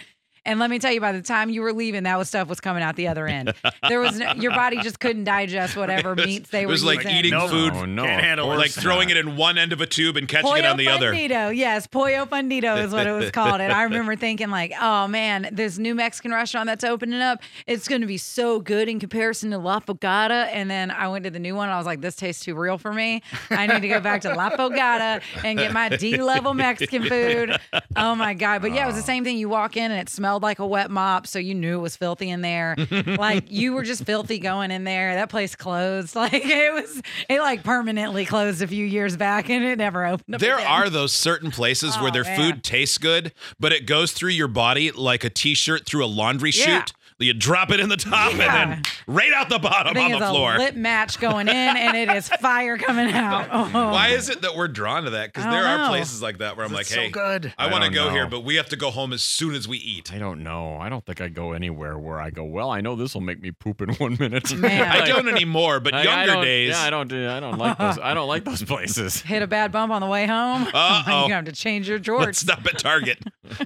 And 0.46 0.60
let 0.60 0.70
me 0.70 0.78
tell 0.80 0.92
you, 0.92 1.02
by 1.02 1.12
the 1.12 1.22
time 1.22 1.50
you 1.50 1.62
were 1.62 1.74
leaving, 1.74 2.04
that 2.04 2.18
was 2.18 2.28
stuff 2.28 2.48
was 2.48 2.60
coming 2.60 2.84
out 2.84 2.96
the 2.96 3.08
other 3.08 3.28
end. 3.28 3.54
There 3.88 4.00
was 4.00 4.20
no, 4.20 4.32
your 4.34 4.52
body 4.52 4.78
just 4.82 5.00
couldn't 5.00 5.24
digest 5.24 5.76
whatever 5.76 6.14
was- 6.16 6.26
meats 6.26 6.50
they 6.52 6.60
were. 6.60 6.64
it 6.64 6.66
were 6.68 6.72
was 6.74 6.84
like 6.84 6.98
using. 7.04 7.16
eating 7.16 7.32
Nope. 7.32 7.50
food. 7.50 7.74
Oh, 7.74 7.86
no. 7.86 8.04
Can't 8.04 8.24
handle 8.24 8.48
Or 8.52 8.56
like 8.58 8.72
throwing 8.72 9.10
it 9.10 9.18
in 9.18 9.38
one 9.38 9.58
end 9.58 9.74
of 9.74 9.82
a 9.82 9.86
tube 9.88 10.18
and 10.18 10.28
catching 10.28 10.44
Pollo 10.46 10.56
it 10.58 10.66
on 10.66 10.78
the 10.78 10.88
other. 10.88 11.12
Fundido. 11.14 11.56
Yes, 11.56 11.88
Pollo 11.88 12.26
Fundido 12.26 12.84
is 12.84 12.94
what 12.94 13.08
it 13.08 13.12
was 13.12 13.32
called. 13.32 13.60
And 13.60 13.74
I 13.74 13.84
remember 13.84 14.16
thinking, 14.26 14.50
like, 14.52 14.72
oh 14.80 15.08
man, 15.08 15.50
this 15.52 15.78
new 15.78 15.96
Mexican 15.96 16.32
restaurant 16.32 16.68
that's 16.68 16.84
opening 16.84 17.22
up, 17.22 17.40
it's 17.66 17.88
going 17.88 18.02
to 18.02 18.08
be 18.08 18.18
so 18.18 18.60
good 18.60 18.88
in 18.88 19.00
comparison 19.00 19.50
to 19.52 19.58
La 19.58 19.80
Fogata. 19.80 20.48
And 20.54 20.70
then 20.70 20.92
I 20.92 21.08
went 21.08 21.24
to 21.26 21.32
the 21.32 21.40
new 21.40 21.56
one. 21.56 21.70
And 21.70 21.74
I 21.74 21.78
was 21.78 21.86
like, 21.88 22.02
this 22.02 22.16
tastes 22.16 22.44
too 22.46 22.54
real 22.56 22.78
for 22.78 22.94
me. 22.94 23.24
I 23.50 23.66
need 23.68 23.82
to 23.82 23.88
go 23.88 24.00
back 24.00 24.22
to 24.22 24.34
La 24.36 24.52
Fogata 24.52 25.22
and 25.44 25.58
get 25.58 25.74
my 25.74 25.90
D 25.90 26.22
level 26.22 26.54
Mexican 26.54 27.04
food. 27.06 27.58
Oh 27.96 28.14
my 28.14 28.36
God. 28.36 28.62
But 28.62 28.74
yeah, 28.74 28.84
it 28.84 28.88
was 28.88 28.96
the 28.96 29.02
same 29.02 29.24
thing. 29.24 29.38
You 29.38 29.50
walk 29.50 29.76
in 29.76 29.92
and 29.92 30.00
it 30.00 30.10
smelled 30.36 30.44
like 30.44 30.60
a 30.60 30.68
wet 30.68 30.92
mop. 30.92 31.28
So 31.28 31.40
you 31.40 31.56
knew 31.56 31.78
it 31.78 31.82
was 31.82 31.96
filthy 31.96 32.30
in 32.30 32.42
there. 32.42 32.76
like 33.18 33.52
you 33.52 33.74
were 33.74 33.84
just 33.84 34.04
filthy 34.04 34.40
going 34.40 34.72
in 34.72 34.84
there. 34.84 35.16
That 35.16 35.30
place 35.30 35.56
closed. 35.56 36.16
Like 36.26 36.34
it 36.46 36.74
was, 36.74 37.02
it 37.30 37.40
like 37.40 37.64
permanently 37.64 38.26
closed 38.26 38.62
a 38.62 38.68
few 38.68 38.84
years 38.86 39.16
back 39.16 39.50
and 39.50 39.64
it 39.64 39.78
never 39.78 40.06
opened 40.06 40.34
up. 40.36 40.42
There 40.42 40.56
again. 40.56 40.68
are 40.68 40.90
those 40.90 41.14
certain 41.14 41.52
places 41.52 41.96
where 41.98 42.08
Oh, 42.10 42.12
their 42.12 42.24
man. 42.24 42.40
food 42.54 42.64
tastes 42.64 42.98
good, 42.98 43.32
but 43.60 43.72
it 43.72 43.86
goes 43.86 44.12
through 44.12 44.32
your 44.32 44.48
body 44.48 44.92
like 44.92 45.24
a 45.24 45.30
t-shirt 45.30 45.86
through 45.86 46.04
a 46.04 46.08
laundry 46.08 46.50
Yeah. 46.52 46.80
chute. 46.80 46.94
You 47.18 47.34
drop 47.34 47.72
it 47.72 47.80
in 47.80 47.88
the 47.88 47.96
top 47.96 48.32
and 48.34 48.40
then 48.42 48.82
right 49.08 49.32
out 49.32 49.48
the 49.48 49.58
bottom 49.58 49.96
on 49.96 50.12
the 50.12 50.18
floor. 50.18 50.56
a 50.56 50.58
lit 50.58 50.76
match 50.76 51.18
going 51.18 51.48
in 51.48 51.56
and 51.56 51.96
it 51.96 52.10
is 52.14 52.28
fire 52.42 52.78
coming 52.78 53.14
out. 53.14 53.48
Oh. 53.50 53.92
Why 53.92 54.10
is 54.10 54.28
it 54.30 54.42
that 54.42 54.54
we're 54.58 54.68
drawn 54.68 55.04
to 55.06 55.12
that? 55.12 55.32
Because 55.32 55.46
there 55.46 55.64
don't 55.64 55.72
are 55.72 55.78
know. 55.78 55.88
places 55.88 56.22
like 56.22 56.40
that 56.40 56.58
where 56.58 56.66
I'm 56.66 56.74
like, 56.74 56.82
It's 56.82 56.90
so 56.94 57.00
hey, 57.00 57.10
good. 57.12 57.54
I 57.58 57.68
I 57.68 57.72
want 57.72 57.86
to 57.86 57.90
don't 57.90 58.08
go 58.08 58.12
here, 58.12 58.28
but 58.28 58.42
we 58.42 58.56
have 58.56 58.68
to 58.68 58.76
go 58.76 58.92
home 58.92 59.14
as 59.14 59.22
soon 59.22 59.56
as 59.56 59.66
we 59.66 59.78
eat. 59.78 60.12
I 60.14 60.18
don't 60.18 60.44
know. 60.44 60.76
I 60.76 60.90
don't 60.90 61.06
think 61.06 61.22
I 61.22 61.30
go 61.30 61.54
anywhere 61.54 61.98
where 61.98 62.20
I 62.20 62.32
go. 62.32 62.44
Well, 62.44 62.70
I 62.70 62.82
know 62.82 62.98
this 62.98 63.14
will 63.14 63.22
make 63.22 63.42
me 63.42 63.52
poop 63.52 63.82
in 63.82 63.90
one 63.96 64.18
minute. 64.20 64.54
Man. 64.54 64.82
I 64.92 65.06
don't 65.08 65.30
anymore, 65.30 65.80
but 65.80 65.94
I- 65.94 66.00
I 66.00 66.04
younger 66.04 66.34
don't- 66.34 66.44
days. 66.44 66.72
Yeah, 66.72 66.82
I 66.82 66.90
don't 66.90 67.08
do. 67.08 67.30
I 67.30 67.40
don't 67.40 67.58
like 67.58 67.78
those. 67.78 67.98
I 67.98 68.14
don't 68.14 68.28
like 68.28 68.44
those 68.44 68.62
places. 68.62 69.22
Hit 69.22 69.42
a 69.42 69.48
bad 69.48 69.72
bump 69.72 69.94
on 69.94 70.02
the 70.02 70.08
way 70.08 70.28
home. 70.28 70.68
Uh-oh. 70.74 71.28
you 71.28 71.34
have 71.34 71.46
to 71.46 71.54
change 71.54 71.88
your 71.88 72.00
Let's 72.20 72.40
stop 72.40 72.66
at 72.66 72.78
Target. 72.78 73.20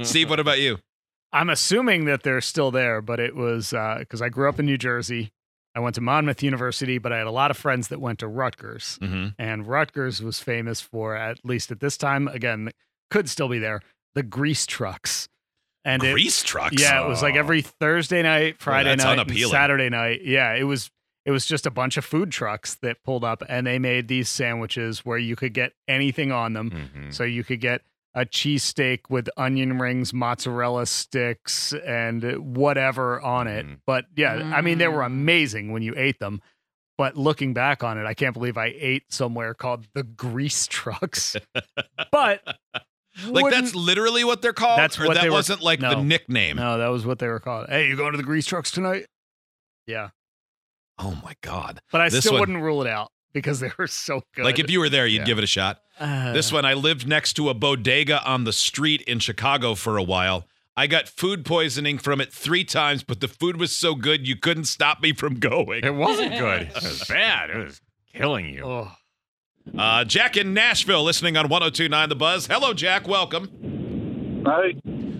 Steve, 0.04 0.30
what 0.30 0.40
about 0.40 0.60
you? 0.60 0.78
I'm 1.32 1.50
assuming 1.50 2.06
that 2.06 2.24
they're 2.24 2.42
still 2.42 2.72
there, 2.72 3.02
but 3.02 3.20
it 3.20 3.36
was 3.36 3.70
because 3.72 4.22
I 4.22 4.30
grew 4.30 4.50
up 4.50 4.60
in 4.60 4.66
New 4.66 4.78
Jersey. 4.78 5.32
I 5.76 5.80
went 5.80 5.96
to 5.96 6.02
Monmouth 6.02 6.42
University, 6.42 6.98
but 6.98 7.14
I 7.14 7.20
had 7.20 7.28
a 7.28 7.32
lot 7.32 7.52
of 7.52 7.58
friends 7.58 7.90
that 7.90 8.02
went 8.02 8.20
to 8.20 8.28
Rutgers. 8.28 8.98
Mm-hmm. 9.02 9.28
And 9.38 9.68
Rutgers 9.68 10.22
was 10.22 10.40
famous 10.40 10.82
for, 10.82 11.16
at 11.16 11.46
least 11.46 11.70
at 11.72 11.80
this 11.80 11.96
time, 11.96 12.28
again, 12.28 12.72
could 13.12 13.30
still 13.30 13.48
be 13.48 13.60
there, 13.60 13.82
the 14.16 14.24
grease 14.24 14.66
trucks. 14.66 15.30
And 15.86 16.04
it, 16.04 16.12
Grease 16.14 16.44
trucks. 16.44 16.82
yeah, 16.82 17.04
it 17.06 17.08
was 17.08 17.22
like 17.22 17.36
Oh. 17.36 17.40
every 17.40 17.62
Thursday 17.62 18.22
night, 18.24 18.60
Friday 18.60 18.96
night. 18.96 19.30
Saturday 19.50 19.90
night. 19.90 20.22
Yeah, 20.26 20.54
it 20.54 20.64
was 20.64 20.90
it 21.26 21.32
was 21.32 21.46
just 21.46 21.66
a 21.68 21.72
bunch 21.72 21.96
of 21.96 22.04
food 22.04 22.32
trucks 22.32 22.76
that 22.82 23.04
pulled 23.04 23.24
up 23.24 23.44
and 23.48 23.68
they 23.68 23.78
made 23.78 24.08
these 24.08 24.28
sandwiches 24.30 25.06
where 25.06 25.18
you 25.18 25.36
could 25.36 25.54
get 25.54 25.74
anything 25.88 26.32
on 26.32 26.54
them. 26.54 26.72
Mhm. 26.72 27.14
So 27.14 27.24
you 27.24 27.44
could 27.44 27.62
get 27.62 27.82
a 28.16 28.26
cheesesteak 28.26 29.02
with 29.10 29.30
onion 29.38 29.78
rings, 29.80 30.14
mozzarella 30.14 30.86
sticks, 30.86 31.74
and 31.74 32.24
whatever 32.56 33.22
on 33.22 33.48
it. 33.48 33.66
Mhm. 33.66 33.80
But 33.86 34.06
yeah, 34.16 34.52
I 34.56 34.62
mean, 34.62 34.78
they 34.80 34.88
were 34.88 35.02
Mm. 35.04 35.08
amazing 35.08 35.72
when 35.72 35.82
you 35.84 35.94
ate 35.96 36.20
them. 36.20 36.42
But 36.98 37.16
looking 37.16 37.54
back 37.54 37.84
on 37.84 37.98
it, 37.98 38.06
I 38.06 38.14
can't 38.14 38.34
believe 38.34 38.58
I 38.58 38.74
ate 38.78 39.04
somewhere 39.14 39.54
called 39.54 39.88
the 39.94 40.04
Grease 40.04 40.68
Trucks. 40.68 41.36
but 42.12 42.42
Like 43.26 43.52
that's 43.52 43.74
literally 43.76 44.24
what 44.24 44.42
they're 44.42 44.54
called. 44.54 44.80
That's 44.80 45.00
or 45.00 45.08
what 45.08 45.14
that 45.16 45.22
they 45.24 45.30
were- 45.30 45.36
wasn't 45.36 45.62
like 45.62 45.80
the 45.80 46.02
nickname. 46.02 46.58
no, 46.58 46.78
that 46.78 46.88
was 46.88 47.06
what 47.06 47.20
they 47.20 47.28
were 47.28 47.40
called. 47.40 47.68
Hey, 47.70 47.88
you 47.88 47.96
going 47.96 48.12
to 48.12 48.18
the 48.18 48.24
Grease 48.24 48.46
Trucks 48.46 48.72
tonight? 48.72 49.06
Yeah, 49.88 50.10
Oh 50.98 51.18
my 51.24 51.34
god! 51.42 51.82
but 51.92 52.02
I 52.02 52.10
This 52.10 52.20
still 52.26 52.34
one- 52.34 52.40
wouldn't 52.42 52.62
rule 52.62 52.82
it 52.82 52.88
out 52.90 53.12
because 53.34 53.60
they 53.60 53.72
were 53.78 53.88
so 53.88 54.22
good. 54.36 54.46
Like 54.46 54.60
if 54.60 54.70
you 54.70 54.80
were 54.80 54.90
there, 54.90 55.06
you'd 55.08 55.20
Yeah. 55.20 55.26
give 55.26 55.38
it 55.38 55.44
a 55.44 55.48
shot. 55.48 55.82
Uh, 56.00 56.32
This 56.34 56.52
one, 56.52 56.66
I 56.66 56.74
lived 56.74 57.08
next 57.08 57.34
to 57.34 57.50
a 57.50 57.54
bodega 57.54 58.24
on 58.26 58.44
the 58.44 58.54
street 58.54 59.02
in 59.02 59.20
Chicago 59.20 59.76
for 59.76 59.98
a 59.98 60.04
while. 60.04 60.46
I 60.78 60.88
got 60.88 61.10
food 61.10 61.44
poisoning 61.46 61.98
from 61.98 62.22
it 62.22 62.32
three 62.32 62.64
times, 62.64 63.04
but 63.04 63.20
the 63.20 63.28
food 63.28 63.58
was 63.58 63.76
so 63.76 63.96
good 63.96 64.26
you 64.26 64.38
couldn't 64.38 64.64
stop 64.66 65.02
me 65.02 65.12
from 65.14 65.36
going. 65.40 65.84
It 65.84 65.94
wasn't 65.96 66.38
good. 66.38 66.62
It 66.76 66.82
was 66.84 67.04
bad. 67.10 67.50
It 67.50 67.58
was 67.58 67.82
killing 68.14 68.46
you. 68.50 68.64
Oh, 68.64 68.92
Uh, 69.78 70.04
Jack 70.06 70.38
in 70.38 70.54
Nashville, 70.54 71.04
listening 71.04 71.36
on 71.38 71.50
1029 71.50 72.10
The 72.10 72.16
Buzz. 72.16 72.48
Hello, 72.48 72.74
Jack. 72.74 73.08
Welcome. 73.08 74.44
Hi. 74.48 74.72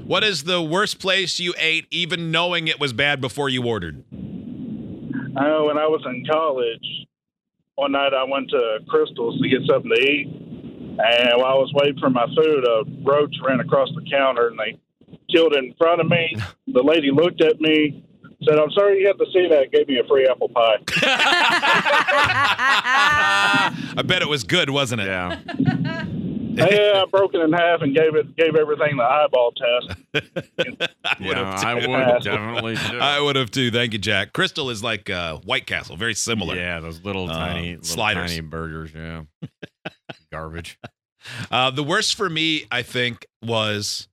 What 0.06 0.24
is 0.24 0.46
the 0.46 0.62
worst 0.62 1.00
place 1.00 1.40
you 1.40 1.54
ate, 1.60 1.86
even 1.92 2.32
knowing 2.32 2.68
it 2.68 2.80
was 2.80 2.94
bad 2.94 3.20
before 3.22 3.50
you 3.50 3.64
ordered? 3.64 4.04
I 4.12 5.44
know 5.48 5.66
when 5.66 5.78
I 5.78 5.86
was 5.88 6.02
in 6.06 6.26
college, 6.26 6.86
one 7.80 7.94
night 7.94 8.14
I 8.14 8.26
went 8.26 8.50
to 8.50 8.80
Krystal's 8.92 9.40
to 9.42 9.48
get 9.48 9.62
something 9.66 9.90
to 9.96 10.02
eat. 10.02 10.28
And 10.28 11.32
while 11.38 11.54
I 11.54 11.56
was 11.56 11.72
waiting 11.74 11.98
for 12.00 12.10
my 12.10 12.26
food, 12.36 12.68
a 12.68 12.84
roach 13.04 13.34
ran 13.42 13.62
across 13.62 13.88
the 13.96 14.02
counter 14.12 14.50
and 14.50 14.60
they 14.60 14.78
killed 15.34 15.56
it 15.56 15.64
in 15.64 15.74
front 15.78 16.02
of 16.02 16.08
me. 16.08 16.36
The 16.72 16.84
lady 16.84 17.10
looked 17.10 17.42
at 17.42 17.60
me, 17.60 18.04
said, 18.48 18.60
I'm 18.60 18.70
sorry 18.70 19.00
you 19.00 19.08
had 19.08 19.18
to 19.18 19.26
see 19.34 19.48
that, 19.50 19.72
gave 19.72 19.88
me 19.88 19.98
a 19.98 20.04
free 20.08 20.28
apple 20.30 20.50
pie. 20.50 20.76
I 23.98 24.04
bet 24.06 24.22
it 24.22 24.30
was 24.30 24.44
good, 24.44 24.70
wasn't 24.70 25.02
it? 25.02 25.08
Yeah. 25.08 25.40
Yeah, 26.50 26.66
I 27.02 27.06
broke 27.12 27.34
it 27.34 27.42
in 27.42 27.52
half 27.54 27.82
and 27.82 27.96
gave 27.96 28.16
it 28.16 28.36
gave 28.36 28.56
everything 28.56 28.98
the 28.98 29.04
eyeball 29.04 29.52
test. 29.52 30.00
I 31.04 31.16
would 31.20 31.28
Yeah, 31.28 31.36
have 31.60 31.64
I 31.66 31.74
would 31.76 32.24
definitely 32.24 32.76
do. 32.76 33.00
I 33.00 33.20
would 33.20 33.36
have 33.36 33.52
too. 33.52 33.72
Thank 33.72 33.94
you, 33.94 34.00
Jack. 34.00 34.34
Krystal 34.34 34.72
is 34.72 34.84
like 34.84 35.10
uh, 35.10 35.38
White 35.38 35.66
Castle, 35.68 35.96
very 35.96 36.14
similar. 36.14 36.56
Yeah, 36.56 36.80
those 36.80 37.04
little 37.04 37.30
Uh, 37.30 37.34
tiny 37.38 37.70
little 37.72 37.84
sliders. 37.84 38.32
tiny 38.32 38.42
burgers. 38.42 38.92
Yeah. 38.96 39.24
Garbage. 40.32 40.80
Uh, 41.52 41.70
the 41.72 41.84
worst 41.84 42.16
for 42.16 42.30
me, 42.30 42.66
I 42.72 42.82
think, 42.82 43.26
was 43.42 44.08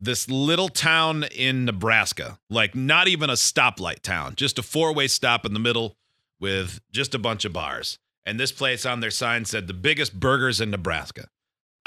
this 0.00 0.28
little 0.30 0.68
town 0.68 1.24
in 1.34 1.64
Nebraska. 1.64 2.38
Like 2.50 2.74
not 2.74 3.08
even 3.08 3.30
a 3.30 3.34
stoplight 3.34 4.00
town, 4.02 4.34
just 4.36 4.58
a 4.58 4.62
four 4.62 4.92
way 4.94 5.08
stop 5.08 5.44
in 5.44 5.52
the 5.54 5.60
middle 5.60 5.96
with 6.40 6.80
just 6.92 7.14
a 7.14 7.18
bunch 7.18 7.44
of 7.44 7.52
bars. 7.52 7.98
and 8.26 8.38
this 8.38 8.52
place 8.52 8.84
on 8.84 9.00
their 9.00 9.10
sign 9.10 9.44
said 9.44 9.66
the 9.66 9.72
biggest 9.74 10.20
burgers 10.20 10.60
in 10.60 10.70
Nebraska. 10.70 11.28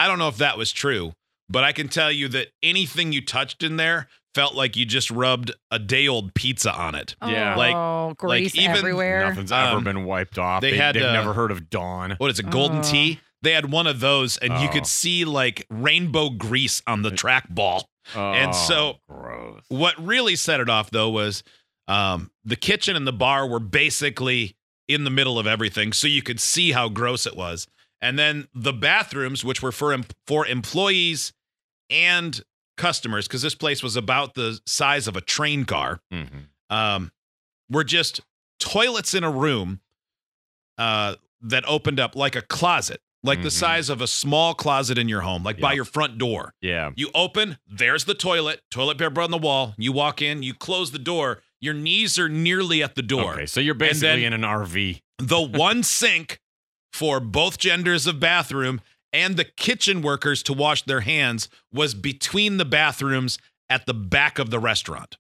I 0.02 0.08
don't 0.08 0.18
know 0.20 0.28
if 0.30 0.38
that 0.38 0.58
was 0.58 0.72
true, 0.72 1.14
but 1.50 1.64
I 1.64 1.72
can 1.74 1.88
tell 1.88 2.12
you 2.12 2.28
that 2.30 2.48
anything 2.64 3.12
you 3.12 3.24
touched 3.24 3.62
in 3.62 3.76
there 3.78 4.08
felt 4.34 4.56
like 4.56 4.76
you 4.76 4.86
just 4.86 5.12
rubbed 5.12 5.52
a 5.70 5.78
day 5.78 6.08
old 6.08 6.34
pizza 6.34 6.74
on 6.74 6.96
it. 6.96 7.16
Yeah. 7.26 7.56
Like- 7.56 7.76
oh, 7.76 8.14
grease 8.18 8.56
even 8.56 8.72
everywhere. 8.78 9.28
Nothing's 9.30 9.52
ever 9.52 9.78
Um, 9.78 9.84
been 9.84 10.06
wiped 10.06 10.40
off. 10.40 10.62
they 10.62 10.72
They, 10.72 10.78
had, 10.78 10.96
have 10.96 11.06
uh, 11.10 11.14
never 11.14 11.34
heard 11.34 11.52
of 11.52 11.70
Dawn. 11.70 12.16
What 12.18 12.32
is 12.32 12.40
it, 12.40 12.50
golden 12.50 12.80
Oh. 12.80 12.84
tea? 12.84 13.20
They 13.44 13.52
had 13.52 13.72
one 13.72 13.88
of 13.88 14.00
those, 14.00 14.38
and 14.38 14.54
you 14.62 14.70
Oh. 14.70 14.72
could 14.72 14.88
see 14.88 15.26
like 15.26 15.66
rainbow 15.70 16.30
grease 16.30 16.82
on 16.88 17.02
the 17.04 17.12
track 17.12 17.48
ball. 17.50 17.88
and 18.16 18.56
so- 18.56 18.98
Oh, 19.10 19.14
gross. 19.14 19.62
What 19.68 20.04
really 20.04 20.36
set 20.36 20.60
it 20.60 20.70
off, 20.70 20.90
though, 20.90 21.10
was 21.10 21.44
um, 21.88 22.32
the 22.44 22.56
kitchen 22.56 22.96
and 22.96 23.06
the 23.06 23.14
bar 23.14 23.46
were 23.48 23.60
basically 23.60 24.56
in 24.88 25.04
the 25.04 25.10
middle 25.10 25.38
of 25.38 25.46
everything, 25.46 25.92
so 25.94 26.08
you 26.08 26.22
could 26.22 26.40
see 26.40 26.72
how 26.72 26.88
gross 26.90 27.26
it 27.28 27.36
was. 27.36 27.68
And 28.02 28.18
then 28.18 28.48
the 28.54 28.74
bathrooms, 28.74 29.44
which 29.46 29.62
were 29.62 29.72
for 29.72 29.96
for 30.26 30.46
employees 30.48 31.34
and 31.90 32.42
customers, 32.78 33.28
because 33.28 33.42
this 33.44 33.56
place 33.56 33.84
was 33.84 33.96
about 33.96 34.34
the 34.34 34.60
size 34.66 35.08
of 35.08 35.16
a 35.16 35.22
train 35.22 35.66
car, 35.66 36.02
Mhm. 36.12 36.48
um, 36.70 37.12
were 37.70 37.84
just 37.84 38.22
toilets 38.60 39.14
in 39.14 39.24
a 39.24 39.32
room 39.32 39.82
uh, 40.78 41.16
that 41.42 41.64
opened 41.68 42.00
up 42.00 42.16
like 42.16 42.36
a 42.36 42.42
closet, 42.42 43.02
like 43.24 43.44
the 43.44 43.50
Mhm. 43.50 43.52
size 43.52 43.90
of 43.90 44.02
a 44.02 44.08
small 44.08 44.56
closet 44.56 44.98
in 44.98 45.08
your 45.08 45.22
home, 45.22 45.44
like 45.44 45.60
by 45.60 45.74
your 45.74 45.86
front 45.86 46.18
door. 46.18 46.56
Yeah. 46.60 46.90
You 46.96 47.12
open, 47.14 47.60
there's 47.68 48.06
the 48.06 48.16
toilet, 48.16 48.62
toilet 48.72 48.98
paper 48.98 49.22
on 49.22 49.30
the 49.30 49.38
wall. 49.38 49.76
You 49.78 49.92
walk 49.92 50.22
in, 50.24 50.42
you 50.42 50.56
close 50.56 50.90
the 50.92 50.98
door. 51.00 51.44
Your 51.60 51.76
knees 51.76 52.18
are 52.18 52.30
nearly 52.30 52.82
at 52.82 52.96
the 52.96 53.04
door. 53.04 53.34
Okay, 53.34 53.46
so 53.46 53.60
you're 53.60 53.76
basically 53.76 54.26
in 54.26 54.34
an 54.34 54.44
RV. 54.44 55.04
The 55.20 55.40
one 55.42 55.84
sink 55.84 56.40
for 56.92 57.20
both 57.20 57.58
genders 57.58 58.06
of 58.08 58.20
bathroom 58.20 58.82
and 59.14 59.36
the 59.38 59.46
kitchen 59.46 60.02
workers 60.02 60.42
to 60.44 60.54
wash 60.54 60.84
their 60.84 61.02
hands 61.02 61.50
was 61.74 61.94
between 61.94 62.58
the 62.58 62.66
bathrooms 62.66 63.38
at 63.70 63.86
the 63.86 63.94
back 63.94 64.40
of 64.40 64.50
the 64.50 64.60
restaurant. 64.60 65.18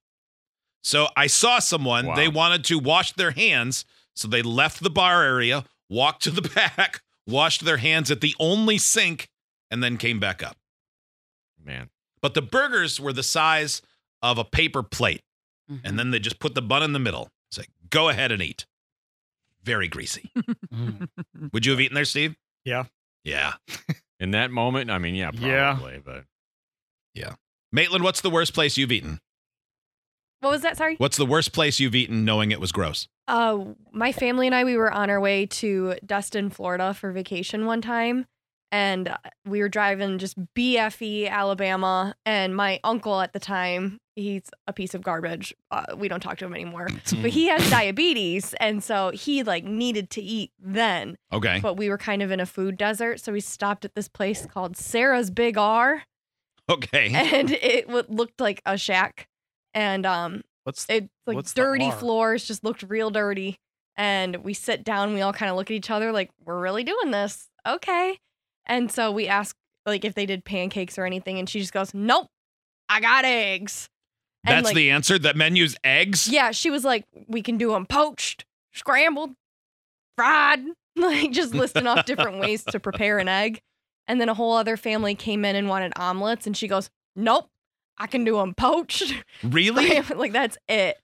So 0.83 1.07
I 1.15 1.27
saw 1.27 1.59
someone, 1.59 2.07
Wow. 2.07 2.15
they 2.15 2.27
wanted 2.27 2.63
to 2.65 2.79
wash 2.79 3.11
their 3.13 3.31
hands. 3.31 3.85
So 4.15 4.27
they 4.27 4.41
left 4.41 4.81
the 4.81 4.89
bar 4.89 5.23
area, 5.23 5.63
walked 5.89 6.23
to 6.23 6.31
the 6.31 6.41
back, 6.55 7.01
washed 7.27 7.63
their 7.65 7.77
hands 7.77 8.09
at 8.11 8.21
the 8.21 8.35
only 8.39 8.77
sink, 8.77 9.29
and 9.69 9.83
then 9.83 9.97
came 9.97 10.19
back 10.19 10.41
up. 10.43 10.57
Man. 11.63 11.89
But 12.21 12.33
the 12.33 12.41
burgers 12.41 12.99
were 12.99 13.13
the 13.13 13.23
size 13.23 13.81
of 14.21 14.37
a 14.37 14.43
paper 14.43 14.83
plate. 14.83 15.21
Mhm. 15.71 15.81
And 15.83 15.99
then 15.99 16.11
they 16.11 16.19
just 16.19 16.39
put 16.39 16.55
the 16.55 16.61
bun 16.61 16.83
in 16.83 16.93
the 16.93 16.99
middle. 16.99 17.29
It's 17.49 17.57
like, 17.57 17.69
go 17.89 18.09
ahead 18.09 18.31
and 18.31 18.41
eat. 18.41 18.65
Very 19.63 19.87
greasy. 19.87 20.31
Mm. 20.73 21.09
Would 21.51 21.65
you 21.65 21.73
have 21.73 21.81
eaten 21.81 21.95
there, 21.95 22.05
Steve? 22.05 22.33
Yeah. 22.63 22.85
Yeah. 23.25 23.53
In 24.21 24.31
that 24.31 24.51
moment, 24.51 24.89
I 24.89 24.99
mean, 24.99 25.15
yeah, 25.15 25.31
Yeah. 25.33 25.73
probably, 25.73 25.99
but 25.99 26.23
yeah. 27.13 27.33
Maitland, 27.73 28.05
what's 28.05 28.21
the 28.21 28.29
worst 28.29 28.53
place 28.53 28.77
you've 28.77 28.91
eaten? 28.93 29.19
What 30.39 30.51
was 30.51 30.61
that? 30.61 30.77
Sorry. 30.77 30.95
What's 30.95 31.17
the 31.17 31.25
worst 31.25 31.51
place 31.51 31.79
you've 31.79 31.93
eaten 31.93 32.23
knowing 32.23 32.51
it 32.51 32.61
was 32.61 32.71
gross? 32.71 33.09
Uh, 33.27 33.65
my 33.91 34.11
family 34.13 34.47
and 34.47 34.55
I, 34.55 34.63
we 34.63 34.77
were 34.77 34.91
on 34.91 35.09
our 35.09 35.19
way 35.19 35.45
to 35.47 35.95
Destin, 36.05 36.49
Florida 36.49 36.93
for 36.93 37.11
vacation 37.11 37.65
one 37.65 37.81
time. 37.81 38.25
And 38.71 39.09
uh, 39.09 39.17
we 39.45 39.59
were 39.59 39.67
driving 39.69 40.17
just 40.19 40.37
BFE, 40.55 41.29
Alabama. 41.29 42.15
And 42.25 42.55
my 42.55 42.79
uncle 42.85 43.19
at 43.19 43.33
the 43.33 43.39
time, 43.39 43.97
he's 44.15 44.43
a 44.67 44.73
piece 44.73 44.93
of 44.93 45.01
garbage. 45.01 45.53
Uh, 45.71 45.85
we 45.95 46.07
don't 46.07 46.19
talk 46.19 46.37
to 46.39 46.45
him 46.45 46.53
anymore. 46.53 46.87
but 47.21 47.29
he 47.31 47.47
has 47.47 47.69
diabetes. 47.69 48.53
And 48.59 48.83
so 48.83 49.11
he 49.11 49.43
like 49.43 49.63
needed 49.63 50.09
to 50.11 50.21
eat 50.21 50.51
then. 50.59 51.17
Okay. 51.31 51.59
But 51.61 51.75
we 51.77 51.89
were 51.89 51.97
kind 51.97 52.21
of 52.21 52.31
in 52.31 52.39
a 52.39 52.45
food 52.45 52.77
desert. 52.77 53.19
So 53.19 53.31
we 53.31 53.39
stopped 53.39 53.85
at 53.85 53.95
this 53.95 54.07
place 54.07 54.45
called 54.45 54.75
Sarah's 54.77 55.29
Big 55.31 55.57
R. 55.57 56.03
Okay. 56.69 57.11
And 57.35 57.51
it 57.51 57.87
w- 57.87 58.05
looked 58.09 58.39
like 58.39 58.61
a 58.65 58.77
shack. 58.77 59.27
And 59.73 60.05
um, 60.05 60.41
What's 60.63 60.85
it 60.89 61.09
like 61.25 61.35
What's 61.35 61.53
dirty 61.53 61.89
floors 61.91 62.45
just 62.45 62.63
looked 62.63 62.83
real 62.83 63.09
dirty 63.09 63.57
and 63.97 64.37
we 64.37 64.53
sit 64.53 64.83
down 64.83 65.13
we 65.13 65.21
all 65.21 65.33
kind 65.33 65.49
of 65.49 65.57
look 65.57 65.69
at 65.71 65.73
each 65.73 65.89
other 65.89 66.11
like 66.11 66.29
we're 66.45 66.59
really 66.61 66.83
doing 66.83 67.11
this 67.11 67.49
okay 67.67 68.17
and 68.65 68.91
so 68.91 69.11
we 69.11 69.27
ask 69.27 69.55
like 69.85 70.05
if 70.05 70.13
they 70.13 70.25
did 70.25 70.45
pancakes 70.45 70.97
or 70.97 71.05
anything 71.05 71.39
and 71.39 71.49
she 71.49 71.59
just 71.59 71.73
goes 71.73 71.93
nope 71.93 72.27
i 72.87 73.01
got 73.01 73.25
eggs 73.25 73.89
and, 74.45 74.57
That's 74.57 74.65
like, 74.65 74.75
the 74.75 74.89
answer. 74.91 75.19
That 75.19 75.35
men 75.35 75.55
use 75.55 75.75
eggs? 75.83 76.27
yeah 76.27 76.51
she 76.51 76.69
was 76.69 76.83
like 76.83 77.05
we 77.27 77.41
can 77.41 77.57
do 77.57 77.71
them 77.71 77.85
poached 77.85 78.45
scrambled 78.73 79.31
fried 80.17 80.59
like 80.95 81.31
just 81.31 81.53
listing 81.53 81.87
off 81.87 82.05
different 82.05 82.39
ways 82.39 82.63
to 82.65 82.79
prepare 82.79 83.19
an 83.19 83.27
egg 83.27 83.61
and 84.07 84.19
then 84.19 84.29
a 84.29 84.33
whole 84.33 84.53
other 84.53 84.77
family 84.77 85.15
came 85.15 85.45
in 85.45 85.55
and 85.55 85.69
wanted 85.69 85.93
omelets 85.97 86.45
and 86.47 86.55
she 86.57 86.67
goes 86.67 86.89
nope 87.15 87.47
i 87.97 88.07
can 88.07 88.23
do 88.23 88.35
them 88.37 88.53
poached 88.53 89.13
Really? 89.43 90.01
like 90.15 90.33
that's 90.33 90.57
it. 90.67 90.97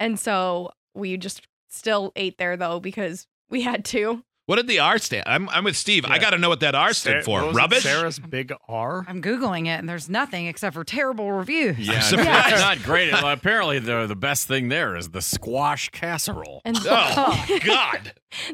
And 0.00 0.18
so 0.18 0.70
we 0.94 1.16
just 1.16 1.46
still 1.70 2.12
ate 2.16 2.36
there 2.38 2.56
though 2.56 2.80
because 2.80 3.26
we 3.48 3.62
had 3.62 3.84
to. 3.86 4.22
What 4.46 4.56
did 4.56 4.66
the 4.68 4.78
R 4.80 4.98
stand? 4.98 5.24
I'm, 5.26 5.48
I'm 5.48 5.64
with 5.64 5.76
Steve. 5.76 6.04
I 6.04 6.18
got 6.18 6.30
to 6.30 6.38
know 6.38 6.50
what 6.50 6.60
that 6.60 6.74
R 6.74 6.92
stood 6.92 7.24
for. 7.24 7.40
what 7.42 7.50
it? 7.50 7.54
Rubbish? 7.56 7.82
Sarah's 7.82 8.18
big 8.18 8.52
R. 8.68 9.04
I'm 9.08 9.22
googling 9.22 9.66
it, 9.66 9.78
and 9.78 9.88
there's 9.88 10.10
nothing 10.10 10.46
except 10.46 10.74
for 10.74 10.84
terrible 10.84 11.32
reviews. 11.32 11.78
yeah, 11.78 12.00
it's 12.02 12.12
not 12.12 12.82
great. 12.82 13.10
Well, 13.12 13.28
apparently, 13.30 13.78
the 13.78 14.06
the 14.06 14.16
best 14.16 14.46
thing 14.46 14.68
there 14.68 14.96
is 14.96 15.10
the 15.10 15.22
squash 15.22 15.88
casserole. 15.90 16.60
And 16.64 16.76
Oh, 16.84 16.84
oh. 17.48 17.58
God. 17.64 18.12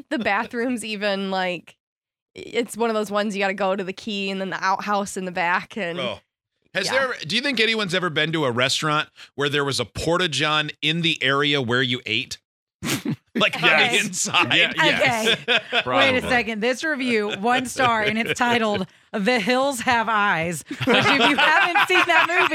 the 0.09 0.19
bathrooms 0.19 0.85
even 0.85 1.29
like 1.29 1.75
it's 2.33 2.77
one 2.77 2.89
of 2.89 2.93
those 2.93 3.11
ones 3.11 3.35
you 3.35 3.41
got 3.41 3.49
to 3.49 3.53
go 3.53 3.75
to 3.75 3.83
the 3.83 3.91
key 3.91 4.29
and 4.29 4.39
then 4.39 4.49
the 4.51 4.63
outhouse 4.63 5.17
in 5.17 5.25
the 5.25 5.31
back 5.31 5.75
and 5.75 5.99
Oh. 5.99 6.19
Has 6.73 6.85
Yeah. 6.85 6.93
there 6.93 7.15
do 7.27 7.35
you 7.35 7.41
think 7.41 7.59
anyone's 7.59 7.93
ever 7.93 8.09
been 8.09 8.31
to 8.31 8.45
a 8.45 8.51
restaurant 8.51 9.09
where 9.35 9.49
there 9.49 9.65
was 9.65 9.81
a 9.81 9.85
porta 9.85 10.29
john 10.29 10.69
in 10.81 11.01
the 11.01 11.21
area 11.21 11.61
where 11.61 11.81
you 11.81 11.99
ate? 12.05 12.37
like 13.35 13.55
on 13.63 13.69
the 13.69 13.97
inside? 13.99 14.53
Yeah, 14.53 15.35
Okay. 15.45 15.59
Wait 15.85 16.17
a 16.17 16.21
second. 16.21 16.61
This 16.61 16.83
review, 16.83 17.31
one 17.39 17.65
star, 17.65 18.01
and 18.01 18.17
it's 18.17 18.37
titled 18.37 18.87
"The 19.13 19.39
Hills 19.39 19.79
Have 19.81 20.07
Eyes." 20.09 20.63
Which, 20.67 20.79
if 20.87 21.29
you 21.29 21.35
haven't 21.37 21.87
seen 21.87 22.03
that 22.07 22.47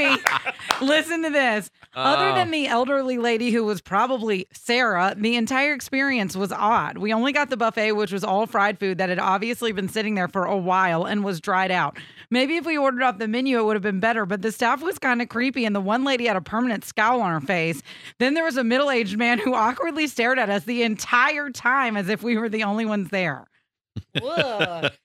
movie, 0.77 0.85
listen 0.85 1.23
to 1.23 1.29
this. 1.29 1.69
Other 1.95 2.29
Oh. 2.29 2.35
than 2.35 2.49
uh. 2.49 2.51
the 2.51 2.67
elderly 2.67 3.17
lady 3.17 3.49
who 3.51 3.63
was 3.65 3.81
probably 3.81 4.47
Sarah, 4.53 5.15
the 5.17 5.35
entire 5.35 5.73
experience 5.73 6.35
was 6.35 6.51
odd. 6.51 6.99
We 6.99 7.11
only 7.11 7.31
got 7.31 7.49
the 7.49 7.57
buffet, 7.57 7.93
which 7.93 8.11
was 8.11 8.23
all 8.23 8.45
fried 8.45 8.79
food 8.79 8.99
that 8.99 9.09
had 9.09 9.17
obviously 9.19 9.71
been 9.71 9.89
sitting 9.89 10.13
there 10.15 10.27
for 10.27 10.43
a 10.45 10.57
while 10.57 11.05
and 11.05 11.23
was 11.23 11.39
dried 11.41 11.71
out. 11.71 11.97
Maybe 12.29 12.57
if 12.57 12.65
we 12.65 12.77
ordered 12.77 13.01
off 13.01 13.17
the 13.17 13.27
menu, 13.27 13.57
it 13.57 13.63
would 13.63 13.75
have 13.75 13.81
been 13.83 13.99
better, 14.01 14.25
but 14.25 14.41
the 14.41 14.51
staff 14.51 14.81
was 14.83 14.99
kind 14.99 15.21
of 15.21 15.29
creepy, 15.29 15.65
and 15.65 15.75
the 15.75 15.79
one 15.81 16.03
lady 16.03 16.25
had 16.27 16.35
a 16.35 16.41
permanent 16.41 16.83
scowl 16.85 17.21
on 17.21 17.31
her 17.31 17.39
face. 17.45 17.81
Then 18.19 18.33
there 18.35 18.43
was 18.43 18.57
a 18.57 18.63
middle 18.63 18.91
aged 18.91 19.17
man 19.17 19.39
who 19.39 19.55
awkwardly 19.55 20.07
stared 20.07 20.37
at 20.37 20.49
us 20.49 20.65
the 20.67 20.83
entire 20.83 21.49
time 21.49 21.97
as 21.97 22.09
if 22.09 22.21
we 22.21 22.37
were 22.37 22.49
the 22.49 22.63
only 22.63 22.85
ones 22.85 23.09
there. 23.09 23.47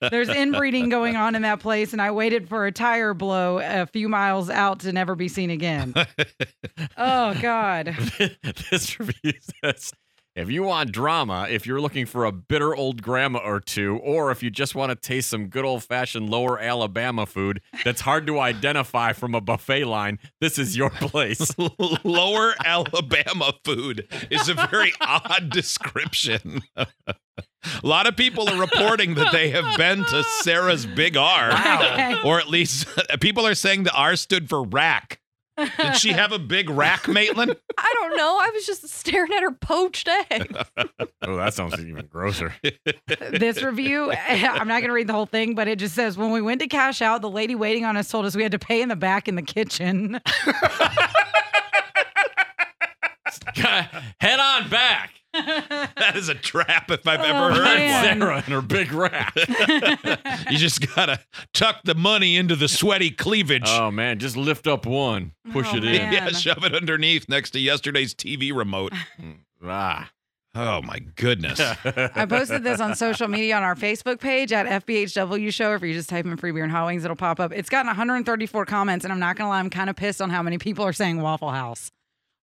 There's 0.00 0.28
inbreeding 0.28 0.88
going 0.90 1.16
on 1.16 1.35
in 1.35 1.42
that 1.42 1.61
place, 1.61 1.92
and 1.92 2.02
I 2.02 2.11
waited 2.11 2.49
for 2.49 2.66
a 2.66 2.73
tire 2.73 3.14
blow 3.14 3.59
a 3.62 3.87
few 3.87 4.09
miles 4.09 4.50
out 4.50 4.81
to 4.81 4.92
never 4.92 5.14
be 5.14 5.28
seen 5.28 5.50
again. 5.50 5.95
oh 6.99 7.35
God! 7.40 7.97
this 8.71 9.00
review 9.00 9.33
says 9.62 9.92
if 10.35 10.51
you 10.51 10.62
want 10.62 10.93
drama, 10.93 11.47
if 11.51 11.67
you're 11.67 11.81
looking 11.81 12.07
for 12.07 12.25
a 12.25 12.33
bitter 12.33 12.75
old 12.75 13.03
grandma 13.03 13.39
or 13.41 13.61
two, 13.61 13.99
or 14.03 14.31
if 14.31 14.43
you 14.43 14.51
just 14.51 14.75
want 14.75 14.91
to 14.91 14.97
taste 14.97 15.29
some 15.29 15.49
good 15.49 15.65
old 15.65 15.85
fashioned 15.85 16.31
lower 16.31 16.59
Alabama 16.59 17.27
food 17.27 17.61
that's 17.85 18.01
hard 18.01 18.27
to 18.29 18.39
identify 18.41 19.12
from 19.12 19.35
a 19.35 19.41
buffet 19.41 19.85
line, 19.85 20.19
this 20.41 20.59
is 20.59 20.77
your 20.77 20.91
place. 20.91 21.55
Lower 22.05 22.55
Alabama 22.65 23.53
food 23.65 24.07
is 24.31 24.49
a 24.49 24.55
very 24.55 24.93
odd 25.01 25.51
description. 25.51 26.62
a 26.77 26.87
lot 27.83 28.07
of 28.07 28.17
people 28.17 28.49
are 28.49 28.61
reporting 28.61 29.15
that 29.17 29.33
they 29.33 29.51
have 29.51 29.77
been 29.77 30.05
to 30.05 30.25
Sarah's 30.41 30.87
Big 30.87 31.17
R, 31.17 31.51
Okay. 31.53 32.17
or 32.25 32.39
at 32.41 32.49
least 32.49 32.87
people 33.21 33.47
are 33.47 33.55
saying 33.55 33.83
the 33.85 33.93
R 33.93 34.17
stood 34.17 34.49
for 34.49 34.62
rack. 34.65 35.19
Did 35.56 35.97
she 35.97 36.12
have 36.12 36.32
a 36.32 36.38
big 36.38 36.71
rack, 36.71 37.09
Maitland? 37.09 37.54
I 37.78 37.94
don't 38.00 38.16
know. 38.16 38.38
I 38.40 38.50
was 38.54 38.64
just 38.66 38.88
staring 38.88 39.32
at 39.32 39.42
her 39.42 39.52
poached 39.52 40.09
egg. 40.09 40.56
oh, 41.23 41.37
that 41.37 41.54
sounds 41.54 41.78
even 41.78 42.06
grosser. 42.06 42.54
This 43.32 43.62
review, 43.62 44.12
I'm 44.12 44.68
not 44.68 44.80
going 44.80 44.88
to 44.88 44.92
read 44.92 45.06
the 45.06 45.12
whole 45.12 45.26
thing, 45.26 45.54
but 45.54 45.68
it 45.68 45.78
just 45.78 45.94
says 45.94 46.16
when 46.16 46.30
we 46.30 46.40
went 46.40 46.61
to 46.61 46.66
cash 46.66 47.02
out, 47.02 47.23
the 47.23 47.30
lady 47.30 47.54
waiting 47.54 47.85
on 47.85 47.97
us 47.97 48.09
told 48.11 48.25
us 48.25 48.35
we 48.37 48.42
had 48.42 48.52
to 48.52 48.59
pay 48.59 48.82
in 48.82 48.88
the 48.88 48.97
back 48.97 49.28
in 49.28 49.37
the 49.37 49.42
kitchen. 49.42 50.21
Head 53.54 54.40
on 54.40 54.68
back. 54.68 55.22
That 55.97 56.12
is 56.17 56.29
a 56.29 56.35
trap 56.35 56.91
if 56.91 57.07
I've 57.07 57.21
Oh, 57.21 57.25
ever 57.25 57.55
heard 57.55 57.65
man. 57.65 58.19
one. 58.21 58.21
Sarah 58.21 58.37
and 58.37 58.45
her 58.55 58.62
big 58.62 58.93
rack. 58.93 59.35
You 60.51 60.59
just 60.59 60.95
gotta 60.95 61.21
tuck 61.55 61.81
the 61.85 61.95
money 61.95 62.37
into 62.37 62.57
the 62.57 62.69
sweaty 62.69 63.11
cleavage. 63.11 63.62
Oh 63.67 63.91
man, 63.91 64.19
just 64.19 64.37
lift 64.37 64.67
up 64.67 64.85
one, 64.87 65.33
push 65.53 65.69
Oh, 65.73 65.77
it 65.77 65.85
man. 65.85 65.95
in. 66.09 66.12
yeah, 66.12 66.29
shove 66.31 66.65
it 66.65 66.75
underneath 66.75 67.29
next 67.29 67.53
to 67.53 67.61
yesterday's 67.61 68.15
TV 68.15 68.55
remote. 68.55 68.93
Ah, 69.65 70.11
Oh 70.55 70.83
my 70.83 70.99
goodness. 71.17 71.59
I 71.59 72.27
posted 72.27 72.62
this 72.62 72.79
on 72.81 72.95
social 72.95 73.27
media 73.27 73.57
on 73.57 73.62
our 73.62 73.75
Facebook 73.75 74.21
page 74.21 74.53
at 74.53 74.67
FBHW 74.85 75.51
Show. 75.51 75.73
If 75.75 75.83
you 75.83 75.95
just 75.95 76.11
type 76.11 76.27
in 76.27 76.37
free 76.37 76.53
beer 76.53 76.62
and 76.65 76.71
hot 76.71 76.85
wings, 76.87 77.05
it'll 77.07 77.17
pop 77.17 77.41
up. 77.41 77.53
It's 77.53 77.71
gotten 77.71 77.87
134 77.87 78.67
comments, 78.67 79.05
and 79.07 79.12
I'm 79.12 79.19
not 79.21 79.37
gonna 79.37 79.49
lie, 79.49 79.61
I'm 79.61 79.71
kind 79.71 79.89
of 79.89 79.97
pissed 79.97 80.21
on 80.21 80.29
how 80.29 80.43
many 80.43 80.59
people 80.59 80.85
are 80.85 80.93
saying 80.93 81.23
Waffle 81.23 81.51
House. 81.53 81.91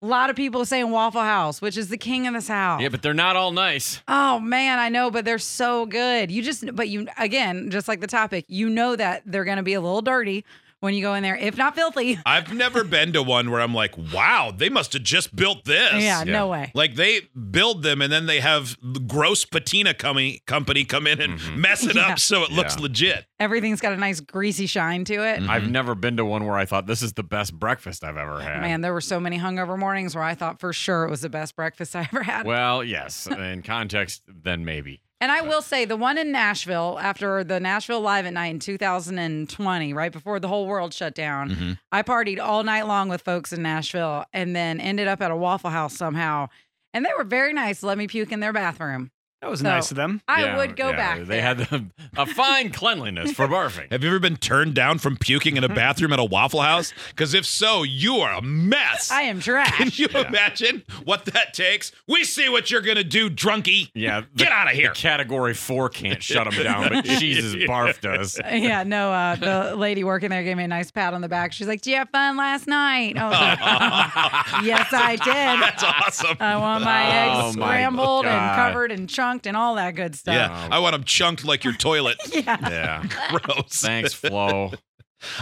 A 0.01 0.05
lot 0.05 0.29
of 0.29 0.37
people 0.37 0.63
saying 0.63 0.89
Waffle 0.91 1.21
House, 1.21 1.61
which 1.61 1.75
is 1.75 1.89
the 1.89 1.97
king 1.97 2.25
of 2.25 2.33
the 2.33 2.39
South. 2.41 2.79
yeah, 2.79 2.87
but 2.87 3.01
they're 3.01 3.13
not 3.13 3.35
all 3.35 3.51
nice. 3.51 4.01
Oh 4.07 4.39
man, 4.39 4.79
I 4.79 4.87
know, 4.87 5.11
but 5.11 5.25
they're 5.25 5.37
so 5.39 5.85
good. 5.85 6.31
You 6.31 6.41
just, 6.41 6.73
but 6.73 6.87
you 6.87 7.07
again, 7.17 7.69
just 7.69 7.89
like 7.89 7.99
the 7.99 8.07
topic, 8.07 8.45
you 8.47 8.69
know 8.69 8.95
that 8.95 9.23
they're 9.25 9.43
gonna 9.43 9.61
be 9.63 9.73
a 9.73 9.81
little 9.81 10.01
dirty 10.01 10.45
when 10.79 10.93
you 10.93 11.01
go 11.01 11.13
in 11.13 11.23
there, 11.23 11.35
if 11.35 11.57
not 11.57 11.75
filthy. 11.75 12.17
I've 12.25 12.53
never 12.53 12.83
been 12.83 13.13
to 13.13 13.23
one 13.23 13.51
where 13.51 13.61
I'm 13.61 13.73
like, 13.73 13.95
wow, 14.13 14.53
they 14.55 14.69
must 14.69 14.93
have 14.93 15.03
just 15.03 15.35
built 15.35 15.65
this. 15.65 16.03
Yeah, 16.03 16.23
no 16.23 16.47
way. 16.47 16.71
Like 16.73 16.95
they 16.95 17.21
build 17.51 17.83
them 17.83 18.01
and 18.01 18.11
then 18.11 18.25
they 18.25 18.39
have 18.39 18.77
the 18.81 18.99
gross 18.99 19.45
patina 19.45 19.93
company 19.93 20.41
company 20.45 20.85
come 20.85 21.07
in 21.07 21.19
and 21.21 21.39
Mhm. 21.39 21.57
mess 21.57 21.83
it 21.85 21.95
Yeah. 21.95 22.09
up 22.13 22.19
so 22.19 22.43
it 22.43 22.51
looks 22.51 22.79
legit. 22.79 23.25
Everything's 23.39 23.81
got 23.81 23.93
a 23.93 23.97
nice 23.97 24.19
greasy 24.19 24.67
shine 24.67 25.03
to 25.05 25.13
it. 25.25 25.39
Mhm. 25.41 25.49
I've 25.49 25.69
never 25.69 25.95
been 25.95 26.17
to 26.17 26.25
one 26.25 26.45
where 26.45 26.57
I 26.57 26.65
thought 26.65 26.87
this 26.87 27.01
is 27.01 27.13
the 27.13 27.23
best 27.23 27.53
breakfast 27.53 28.03
I've 28.03 28.17
ever 28.17 28.41
had. 28.41 28.61
Man, 28.61 28.81
there 28.81 28.93
were 28.93 29.01
so 29.01 29.19
many 29.19 29.37
hungover 29.39 29.77
mornings 29.77 30.15
where 30.15 30.23
I 30.23 30.35
thought 30.35 30.59
for 30.59 30.73
sure 30.73 31.05
it 31.05 31.09
was 31.09 31.21
the 31.21 31.29
best 31.29 31.55
breakfast 31.55 31.95
I 31.95 32.01
ever 32.11 32.23
had. 32.23 32.45
Well, 32.45 32.83
yes. 32.83 33.27
In 33.27 33.61
context, 33.63 34.23
then 34.27 34.65
maybe. 34.65 35.01
And 35.21 35.31
I 35.31 35.41
will 35.41 35.61
say 35.61 35.83
the 35.83 35.97
one 35.97 36.17
in 36.17 36.31
Nashville 36.31 36.97
after 37.01 37.43
the 37.43 37.59
Nashville 37.59 37.99
Live 37.99 38.25
at 38.25 38.33
Night 38.33 38.53
in 38.53 38.59
2020, 38.59 39.93
right 39.93 40.11
before 40.11 40.39
the 40.39 40.47
whole 40.47 40.65
world 40.65 40.93
shut 40.93 41.13
down, 41.13 41.49
Mhm. 41.49 41.79
I 41.91 42.03
partied 42.03 42.39
all 42.39 42.63
night 42.63 42.87
long 42.87 43.09
with 43.09 43.21
folks 43.21 43.51
in 43.51 43.61
Nashville 43.61 44.25
and 44.31 44.55
then 44.55 44.79
ended 44.79 45.07
up 45.09 45.21
at 45.21 45.29
a 45.31 45.35
Waffle 45.35 45.71
House 45.71 45.93
somehow. 45.95 46.47
And 46.93 47.05
they 47.05 47.11
were 47.17 47.25
very 47.25 47.51
nice. 47.53 47.83
Let 47.83 47.97
me 47.97 48.07
puke 48.07 48.31
in 48.31 48.39
their 48.39 48.53
bathroom. 48.53 49.11
That 49.41 49.49
was 49.49 49.61
So- 49.61 49.69
nice 49.69 49.89
of 49.89 49.95
them. 49.95 50.21
I 50.27 50.43
Yeah, 50.43 50.57
would 50.57 50.75
go 50.75 50.89
yeah, 50.89 50.95
back. 50.97 51.17
They 51.19 51.23
there. 51.23 51.41
had 51.41 51.57
the, 51.59 51.85
a 52.17 52.25
fine 52.25 52.71
cleanliness 52.73 53.31
for 53.31 53.47
barfing. 53.47 53.89
Have 53.89 54.03
you 54.03 54.09
ever 54.09 54.19
been 54.19 54.35
turned 54.35 54.73
down 54.75 54.99
from 54.99 55.15
puking 55.15 55.55
in 55.55 55.63
a 55.63 55.69
bathroom 55.69 56.11
at 56.11 56.19
a 56.19 56.25
Waffle 56.25 56.59
House? 56.61 56.93
Because 57.11 57.33
if 57.33 57.45
so, 57.45 57.83
you 57.83 58.17
are 58.17 58.33
a 58.33 58.41
mess. 58.41 59.09
I 59.09 59.21
am 59.21 59.39
trash. 59.39 59.77
Can 59.77 59.91
you 59.93 60.07
Yeah. 60.11 60.27
imagine 60.27 60.83
what 61.05 61.23
that 61.25 61.53
takes? 61.53 61.93
We 62.05 62.25
see 62.25 62.49
what 62.49 62.69
you're 62.69 62.81
gonna 62.81 63.03
do, 63.05 63.29
drunkie. 63.29 63.91
Yeah, 63.93 64.21
the, 64.33 64.43
Get 64.43 64.51
of 64.51 64.73
here. 64.73 64.89
The 64.89 64.95
category 64.95 65.53
four 65.53 65.87
can't 65.87 66.21
shut 66.21 66.51
them 66.51 66.61
down, 66.61 66.89
but 66.89 67.05
Jesus 67.05 67.55
barf 67.63 68.01
does. 68.01 68.37
yeah, 68.51 68.83
no, 68.83 69.13
uh, 69.13 69.35
the 69.37 69.75
lady 69.77 70.03
working 70.03 70.31
there 70.31 70.43
gave 70.43 70.57
me 70.57 70.65
a 70.65 70.67
nice 70.67 70.91
pat 70.91 71.13
on 71.13 71.21
the 71.21 71.29
back. 71.29 71.53
She's 71.53 71.67
like, 71.67 71.79
Do 71.79 71.91
you 71.91 71.95
have 71.95 72.09
fun 72.09 72.35
last 72.35 72.67
night? 72.67 73.15
I 73.17 73.25
was 73.29 73.39
like, 73.39 73.59
Yes, 74.65 74.89
I 74.91 75.15
did. 75.15 75.61
That's 75.63 75.81
awesome. 75.83 76.35
I 76.41 76.57
want 76.57 76.83
my 76.83 76.99
Oh, 77.29 77.47
eggs 77.47 77.55
my 77.57 77.65
scrambled 77.67 78.25
and 78.25 78.33
God. 78.35 78.55
covered 78.57 78.91
and 78.91 79.07
chunked 79.29 79.47
and 79.47 79.55
all 79.55 79.75
that 79.75 79.95
good 79.95 80.15
stuff. 80.15 80.35
yeah, 80.35 80.67
I 80.71 80.79
want 80.79 80.93
them 80.93 81.03
chunked 81.03 81.45
like 81.45 81.63
your 81.63 81.73
toilet. 81.73 82.17
Yeah. 82.33 82.57
Yeah. 82.69 83.03
Gross. 83.29 83.81
Thanks, 83.81 84.13
Flo. 84.13 84.71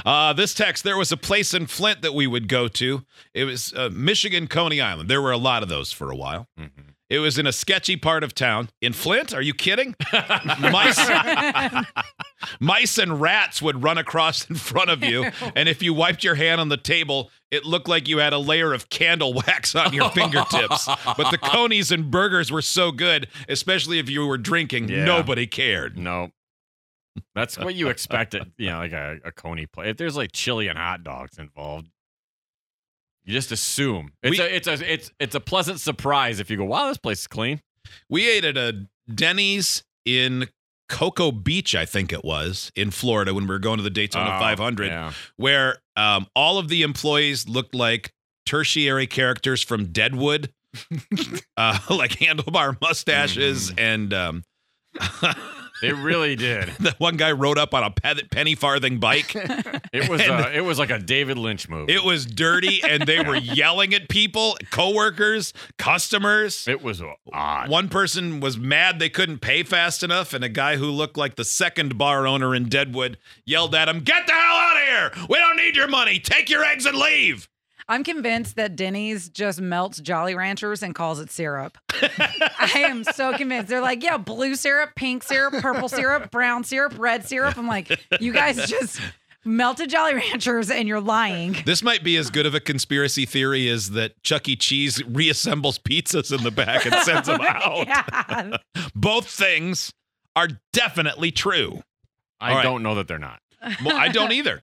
Uh, 0.04 0.34
this 0.34 0.56
text 0.56 0.84
there 0.84 0.98
was 0.98 1.12
a 1.12 1.18
place 1.18 1.54
in 1.54 1.68
Flint 1.68 2.02
that 2.02 2.16
we 2.16 2.26
would 2.26 2.48
go 2.48 2.68
to. 2.68 3.04
It 3.36 3.44
was 3.44 3.72
uh, 3.76 3.92
Michigan 3.94 4.48
Coney 4.48 4.82
Island. 4.82 5.08
There 5.08 5.22
were 5.22 5.32
a 5.32 5.38
lot 5.38 5.62
of 5.62 5.70
those 5.70 5.92
for 5.92 6.10
a 6.10 6.16
while. 6.16 6.48
Mhm. 6.60 6.72
It 7.12 7.20
was 7.20 7.38
in 7.38 7.46
a 7.46 7.52
sketchy 7.54 7.96
part 7.96 8.24
of 8.24 8.34
town. 8.34 8.70
In 8.82 8.92
Flint? 8.92 9.36
Are 9.36 9.42
you 9.42 9.54
kidding? 9.54 9.94
mice, 10.60 11.00
mice 12.60 12.98
and 12.98 13.22
rats 13.22 13.62
would 13.62 13.84
run 13.84 13.98
across 14.00 14.50
in 14.50 14.56
front 14.56 14.90
of 14.90 15.04
you. 15.04 15.26
And 15.56 15.70
if 15.70 15.82
you 15.84 15.94
wiped 15.94 16.24
your 16.24 16.36
hand 16.36 16.60
on 16.60 16.70
the 16.70 16.78
table, 16.78 17.30
it 17.52 17.66
looked 17.66 17.88
like 17.88 18.08
you 18.08 18.18
had 18.18 18.34
a 18.34 18.38
layer 18.38 18.74
of 18.74 18.90
candle 18.90 19.34
wax 19.48 19.76
on 19.76 19.94
your 19.94 20.10
fingertips. 20.12 20.86
But 21.06 21.32
the 21.32 21.38
conies 21.38 21.92
and 21.92 22.12
burgers 22.12 22.52
were 22.52 22.62
so 22.62 22.92
good, 22.92 23.28
especially 23.48 24.00
if 24.00 24.10
you 24.10 24.26
were 24.26 24.38
drinking, 24.38 24.90
Yeah. 24.90 25.06
nobody 25.06 25.48
cared. 25.48 25.98
No. 25.98 26.30
That's 27.34 27.58
what 27.58 27.74
you 27.76 27.88
expect 27.90 28.36
at, 28.36 28.48
you 28.58 28.68
know, 28.70 28.78
like 28.80 28.92
a, 28.92 29.18
a 29.26 29.32
Coney 29.32 29.66
play. 29.66 29.90
If 29.90 29.98
there's 29.98 30.16
like 30.16 30.32
chili 30.34 30.68
and 30.68 30.78
hot 30.78 31.04
dogs 31.04 31.38
involved, 31.40 31.88
you 33.24 33.34
just 33.34 33.52
assume. 33.52 34.12
It's 34.24 34.38
We- 34.38 34.46
a 34.46 34.48
it's 34.48 34.68
a 34.68 34.94
it's 34.94 35.12
it's 35.20 35.36
a 35.36 35.40
pleasant 35.40 35.80
surprise 35.80 36.40
if 36.40 36.50
you 36.50 36.58
go, 36.58 36.66
wow, 36.66 36.88
this 36.88 36.98
place 36.98 37.22
is 37.22 37.28
clean. 37.28 37.62
We 38.10 38.30
ate 38.30 38.46
at 38.46 38.58
a 38.58 38.88
Denny's 39.14 39.84
in 40.06 40.48
Cocoa 40.90 41.32
Beach, 41.32 41.76
I 41.76 41.86
think 41.86 42.14
it 42.14 42.24
was, 42.24 42.72
in 42.76 42.92
Florida 42.92 43.34
when 43.34 43.44
we 43.44 43.50
were 43.50 43.60
going 43.60 43.78
to 43.78 43.84
the 43.84 43.90
Daytona 43.90 44.36
Oh, 44.36 44.40
500, 44.40 44.88
Yeah. 44.88 45.12
where 45.36 45.78
um, 45.96 46.28
all 46.36 46.58
of 46.58 46.68
the 46.70 46.84
employees 46.84 47.48
looked 47.48 47.76
like 47.76 48.12
tertiary 48.46 49.08
characters 49.08 49.62
from 49.62 49.88
Deadwood, 49.92 50.52
uh, 51.58 51.80
like 51.90 52.12
handlebar 52.12 52.80
mustaches. 52.82 53.74
And 53.78 54.14
um, 54.14 54.44
They 55.82 55.94
really 55.94 56.36
did. 56.36 56.70
the 56.80 56.96
one 56.98 57.18
guy 57.18 57.32
rode 57.32 57.58
up 57.58 57.74
on 57.74 57.84
a 57.84 57.92
pe- 57.92 58.24
penny 58.32 58.56
farthing 58.56 59.00
bike. 59.00 59.36
It 59.94 60.10
was 60.10 60.22
uh, 60.22 60.52
it 60.54 60.62
was 60.62 60.78
like 60.80 60.90
a 60.90 61.00
David 61.00 61.38
Lynch 61.38 61.70
movie. 61.70 61.94
It 61.94 62.04
was 62.04 62.26
dirty, 62.26 62.84
and 62.84 63.04
they 63.04 63.22
were 63.22 63.36
yelling 63.38 63.94
at 63.94 64.10
people, 64.10 64.58
coworkers, 64.70 65.54
customers. 65.78 66.68
It 66.68 66.84
was 66.84 67.02
odd. 67.32 67.70
One 67.70 67.88
person 67.90 68.40
was 68.40 68.58
mad 68.58 69.00
they 69.00 69.10
couldn't 69.10 69.40
pay 69.40 69.64
fast 69.64 70.04
enough, 70.04 70.34
and 70.34 70.44
a 70.44 70.50
guy 70.50 70.76
who 70.76 70.92
looked 70.92 71.18
like 71.18 71.36
the 71.36 71.46
second 71.46 71.98
bar 71.98 72.28
owner 72.28 72.54
in 72.54 72.68
Deadwood 72.70 73.18
yelled 73.46 73.74
at 73.74 73.88
him, 73.88 74.02
Get 74.02 74.28
the 74.28 74.34
hell 74.34 74.56
out 74.56 74.78
of 74.78 74.88
here! 74.88 75.26
We 75.30 75.38
don't 75.38 75.58
need 75.58 75.76
your 75.76 75.88
money! 75.88 76.20
Take 76.20 76.50
your 76.50 76.64
eggs 76.64 76.86
and 76.86 76.98
leave! 76.98 77.48
I'm 77.90 78.04
convinced 78.04 78.56
that 78.58 78.76
Denny's 78.76 79.30
just 79.30 79.62
melts 79.62 80.00
Jolly 80.02 80.36
Ranchers 80.36 80.84
and 80.84 80.94
calls 80.94 81.20
it 81.20 81.32
syrup. 81.32 81.78
I 82.02 82.86
am 82.90 83.04
so 83.06 83.36
convinced. 83.38 83.70
They're 83.70 83.82
like, 83.82 84.04
yeah, 84.04 84.18
blue 84.18 84.56
syrup, 84.56 84.92
pink 84.96 85.24
syrup, 85.24 85.54
purple 85.62 85.88
syrup, 85.90 86.30
brown 86.30 86.64
syrup, 86.66 86.96
red 86.98 87.26
syrup. 87.26 87.58
I'm 87.58 87.68
like, 87.68 87.98
you 88.20 88.34
guys 88.34 88.58
just 88.70 89.00
melted 89.46 89.90
Jolly 89.90 90.16
Ranchers 90.16 90.70
and 90.70 90.88
you're 90.88 91.00
lying. 91.00 91.56
This 91.66 91.82
might 91.82 92.04
be 92.04 92.18
as 92.18 92.30
good 92.30 92.46
of 92.46 92.54
a 92.54 92.60
conspiracy 92.60 93.26
theory 93.26 93.70
as 93.70 93.92
that 93.92 94.22
Chuck 94.22 94.50
E. 94.50 94.58
Cheese 94.58 95.00
reassembles 95.04 95.80
pizzas 95.80 96.38
in 96.38 96.44
the 96.44 96.52
back 96.52 96.86
and 96.86 96.94
sends 96.96 97.28
them 97.28 97.40
out. 97.48 97.88
Yeah. 97.88 98.58
Both 98.94 99.30
things 99.30 99.94
are 100.36 100.50
definitely 100.74 101.32
true. 101.32 101.82
I 102.42 102.50
All 102.50 102.56
right. 102.58 102.64
don't 102.64 102.84
know 102.84 102.96
that 102.96 103.08
they're 103.08 103.18
not. 103.18 103.40
Well, 103.84 103.98
I 103.98 104.10
don't 104.10 104.32
either. 104.34 104.56